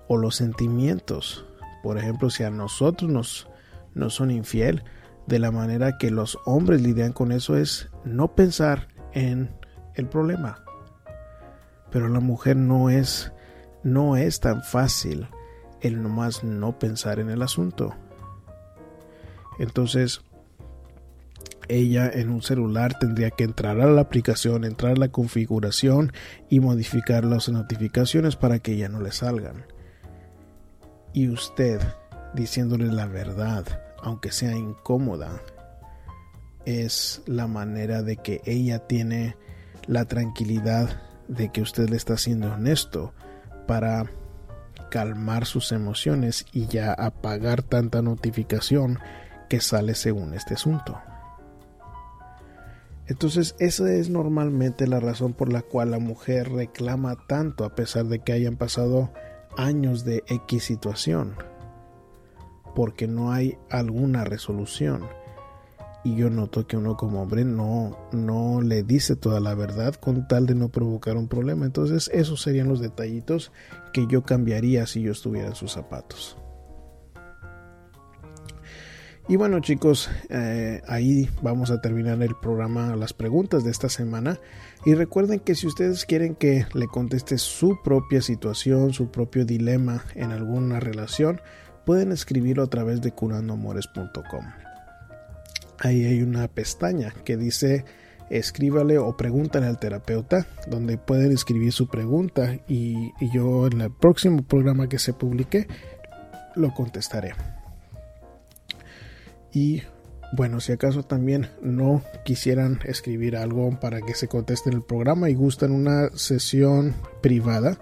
o 0.08 0.16
los 0.16 0.36
sentimientos. 0.36 1.46
Por 1.82 1.98
ejemplo, 1.98 2.30
si 2.30 2.42
a 2.42 2.50
nosotros 2.50 3.10
nos, 3.10 3.48
nos 3.94 4.14
son 4.14 4.30
infiel, 4.30 4.82
de 5.26 5.38
la 5.38 5.52
manera 5.52 5.98
que 5.98 6.10
los 6.10 6.38
hombres 6.46 6.82
lidian 6.82 7.12
con 7.12 7.30
eso 7.30 7.56
es 7.56 7.88
no 8.04 8.34
pensar 8.34 8.88
en 9.12 9.54
el 9.94 10.08
problema. 10.08 10.61
Pero 11.92 12.08
la 12.08 12.20
mujer 12.20 12.56
no 12.56 12.90
es 12.90 13.32
no 13.84 14.16
es 14.16 14.40
tan 14.40 14.62
fácil 14.62 15.28
el 15.80 16.02
nomás 16.02 16.44
no 16.44 16.78
pensar 16.78 17.18
en 17.18 17.28
el 17.28 17.42
asunto. 17.42 17.94
Entonces, 19.58 20.22
ella 21.68 22.08
en 22.12 22.30
un 22.30 22.42
celular 22.42 22.98
tendría 22.98 23.30
que 23.30 23.44
entrar 23.44 23.80
a 23.80 23.86
la 23.86 24.00
aplicación, 24.00 24.64
entrar 24.64 24.92
a 24.92 25.00
la 25.00 25.08
configuración 25.08 26.12
y 26.48 26.60
modificar 26.60 27.24
las 27.24 27.48
notificaciones 27.48 28.36
para 28.36 28.60
que 28.60 28.76
ya 28.76 28.88
no 28.88 29.00
le 29.00 29.12
salgan. 29.12 29.66
Y 31.12 31.28
usted, 31.28 31.80
diciéndole 32.34 32.86
la 32.86 33.06
verdad, 33.06 33.64
aunque 34.02 34.32
sea 34.32 34.56
incómoda, 34.56 35.42
es 36.64 37.22
la 37.26 37.46
manera 37.46 38.02
de 38.02 38.16
que 38.16 38.40
ella 38.44 38.86
tiene 38.86 39.36
la 39.86 40.04
tranquilidad 40.04 41.00
de 41.32 41.50
que 41.50 41.62
usted 41.62 41.88
le 41.88 41.96
está 41.96 42.16
siendo 42.16 42.52
honesto 42.52 43.12
para 43.66 44.10
calmar 44.90 45.46
sus 45.46 45.72
emociones 45.72 46.44
y 46.52 46.66
ya 46.66 46.92
apagar 46.92 47.62
tanta 47.62 48.02
notificación 48.02 48.98
que 49.48 49.60
sale 49.60 49.94
según 49.94 50.34
este 50.34 50.54
asunto. 50.54 51.00
Entonces 53.06 53.54
esa 53.58 53.92
es 53.92 54.10
normalmente 54.10 54.86
la 54.86 55.00
razón 55.00 55.32
por 55.32 55.52
la 55.52 55.62
cual 55.62 55.90
la 55.90 55.98
mujer 55.98 56.50
reclama 56.50 57.16
tanto 57.26 57.64
a 57.64 57.74
pesar 57.74 58.06
de 58.06 58.20
que 58.20 58.32
hayan 58.32 58.56
pasado 58.56 59.10
años 59.56 60.04
de 60.04 60.22
X 60.28 60.64
situación. 60.64 61.34
Porque 62.74 63.06
no 63.06 63.32
hay 63.32 63.58
alguna 63.70 64.24
resolución. 64.24 65.02
Y 66.04 66.16
yo 66.16 66.30
noto 66.30 66.66
que 66.66 66.76
uno 66.76 66.96
como 66.96 67.22
hombre 67.22 67.44
no, 67.44 67.96
no 68.12 68.60
le 68.60 68.82
dice 68.82 69.14
toda 69.14 69.38
la 69.38 69.54
verdad 69.54 69.94
con 69.94 70.26
tal 70.26 70.46
de 70.46 70.54
no 70.54 70.68
provocar 70.68 71.16
un 71.16 71.28
problema. 71.28 71.64
Entonces 71.64 72.10
esos 72.12 72.42
serían 72.42 72.68
los 72.68 72.80
detallitos 72.80 73.52
que 73.92 74.06
yo 74.08 74.22
cambiaría 74.22 74.86
si 74.86 75.02
yo 75.02 75.12
estuviera 75.12 75.48
en 75.48 75.54
sus 75.54 75.72
zapatos. 75.72 76.36
Y 79.28 79.36
bueno 79.36 79.60
chicos, 79.60 80.10
eh, 80.30 80.82
ahí 80.88 81.30
vamos 81.42 81.70
a 81.70 81.80
terminar 81.80 82.20
el 82.22 82.34
programa, 82.34 82.96
las 82.96 83.12
preguntas 83.12 83.62
de 83.62 83.70
esta 83.70 83.88
semana. 83.88 84.40
Y 84.84 84.94
recuerden 84.94 85.38
que 85.38 85.54
si 85.54 85.68
ustedes 85.68 86.04
quieren 86.04 86.34
que 86.34 86.66
le 86.74 86.88
conteste 86.88 87.38
su 87.38 87.78
propia 87.84 88.20
situación, 88.20 88.92
su 88.92 89.12
propio 89.12 89.44
dilema 89.44 90.04
en 90.16 90.32
alguna 90.32 90.80
relación, 90.80 91.40
pueden 91.86 92.10
escribirlo 92.10 92.64
a 92.64 92.68
través 92.68 93.00
de 93.00 93.12
curandoamores.com. 93.12 94.71
Ahí 95.84 96.04
hay 96.04 96.22
una 96.22 96.46
pestaña 96.46 97.12
que 97.24 97.36
dice 97.36 97.84
escríbale 98.30 98.98
o 98.98 99.16
pregúntale 99.16 99.66
al 99.66 99.80
terapeuta, 99.80 100.46
donde 100.68 100.96
pueden 100.96 101.32
escribir 101.32 101.72
su 101.72 101.88
pregunta 101.88 102.56
y 102.68 103.10
yo 103.34 103.66
en 103.66 103.80
el 103.80 103.90
próximo 103.92 104.42
programa 104.42 104.88
que 104.88 105.00
se 105.00 105.12
publique 105.12 105.66
lo 106.54 106.72
contestaré. 106.72 107.32
Y 109.52 109.82
bueno, 110.34 110.60
si 110.60 110.72
acaso 110.72 111.02
también 111.02 111.48
no 111.60 112.02
quisieran 112.24 112.78
escribir 112.84 113.36
algo 113.36 113.78
para 113.80 114.00
que 114.00 114.14
se 114.14 114.28
conteste 114.28 114.70
en 114.70 114.76
el 114.76 114.82
programa 114.82 115.28
y 115.28 115.34
gustan 115.34 115.72
una 115.72 116.10
sesión 116.14 116.94
privada, 117.20 117.76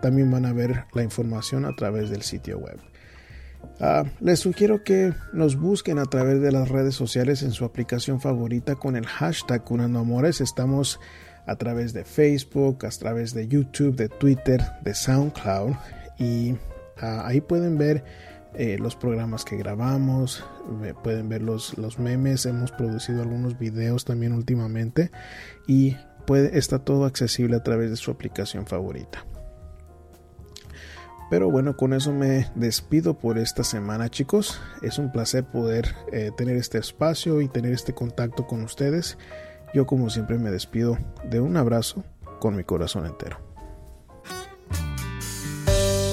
también 0.00 0.30
van 0.30 0.46
a 0.46 0.52
ver 0.52 0.84
la 0.94 1.02
información 1.02 1.66
a 1.66 1.74
través 1.74 2.10
del 2.10 2.22
sitio 2.22 2.58
web. 2.58 2.78
Ah, 3.82 4.04
les 4.20 4.40
sugiero 4.40 4.84
que 4.84 5.14
nos 5.32 5.56
busquen 5.56 5.98
a 5.98 6.04
través 6.04 6.42
de 6.42 6.52
las 6.52 6.68
redes 6.68 6.94
sociales 6.94 7.42
en 7.42 7.52
su 7.52 7.64
aplicación 7.64 8.20
favorita 8.20 8.74
con 8.76 8.94
el 8.94 9.06
hashtag 9.06 9.64
Curando 9.64 10.00
Amores. 10.00 10.42
Estamos 10.42 11.00
a 11.46 11.56
través 11.56 11.94
de 11.94 12.04
Facebook, 12.04 12.84
a 12.84 12.90
través 12.90 13.32
de 13.32 13.48
YouTube, 13.48 13.96
de 13.96 14.10
Twitter, 14.10 14.60
de 14.82 14.94
SoundCloud 14.94 15.72
y 16.18 16.56
ah, 16.98 17.22
ahí 17.26 17.40
pueden 17.40 17.78
ver 17.78 18.04
eh, 18.52 18.76
los 18.78 18.96
programas 18.96 19.46
que 19.46 19.56
grabamos, 19.56 20.44
pueden 21.02 21.30
ver 21.30 21.40
los, 21.40 21.78
los 21.78 21.98
memes, 21.98 22.44
hemos 22.44 22.72
producido 22.72 23.22
algunos 23.22 23.58
videos 23.58 24.04
también 24.04 24.34
últimamente 24.34 25.10
y 25.66 25.96
puede, 26.26 26.58
está 26.58 26.80
todo 26.80 27.06
accesible 27.06 27.56
a 27.56 27.62
través 27.62 27.88
de 27.88 27.96
su 27.96 28.10
aplicación 28.10 28.66
favorita. 28.66 29.24
Pero 31.30 31.48
bueno, 31.48 31.76
con 31.76 31.92
eso 31.92 32.12
me 32.12 32.50
despido 32.56 33.14
por 33.14 33.38
esta 33.38 33.62
semana 33.62 34.10
chicos. 34.10 34.60
Es 34.82 34.98
un 34.98 35.12
placer 35.12 35.44
poder 35.44 35.94
eh, 36.12 36.32
tener 36.36 36.56
este 36.56 36.78
espacio 36.78 37.40
y 37.40 37.48
tener 37.48 37.72
este 37.72 37.94
contacto 37.94 38.48
con 38.48 38.64
ustedes. 38.64 39.16
Yo 39.72 39.86
como 39.86 40.10
siempre 40.10 40.38
me 40.38 40.50
despido 40.50 40.98
de 41.24 41.38
un 41.40 41.56
abrazo 41.56 42.02
con 42.40 42.56
mi 42.56 42.64
corazón 42.64 43.06
entero. 43.06 43.38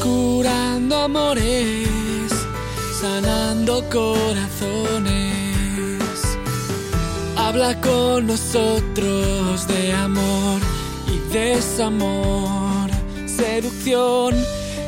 Curando 0.03 0.95
amores, 0.95 2.32
sanando 3.01 3.84
corazones. 3.89 5.17
Habla 7.36 7.82
con 7.82 8.27
nosotros 8.27 9.67
de 9.67 9.93
amor 9.93 10.62
y 11.08 11.34
desamor, 11.34 12.91
seducción, 13.25 14.36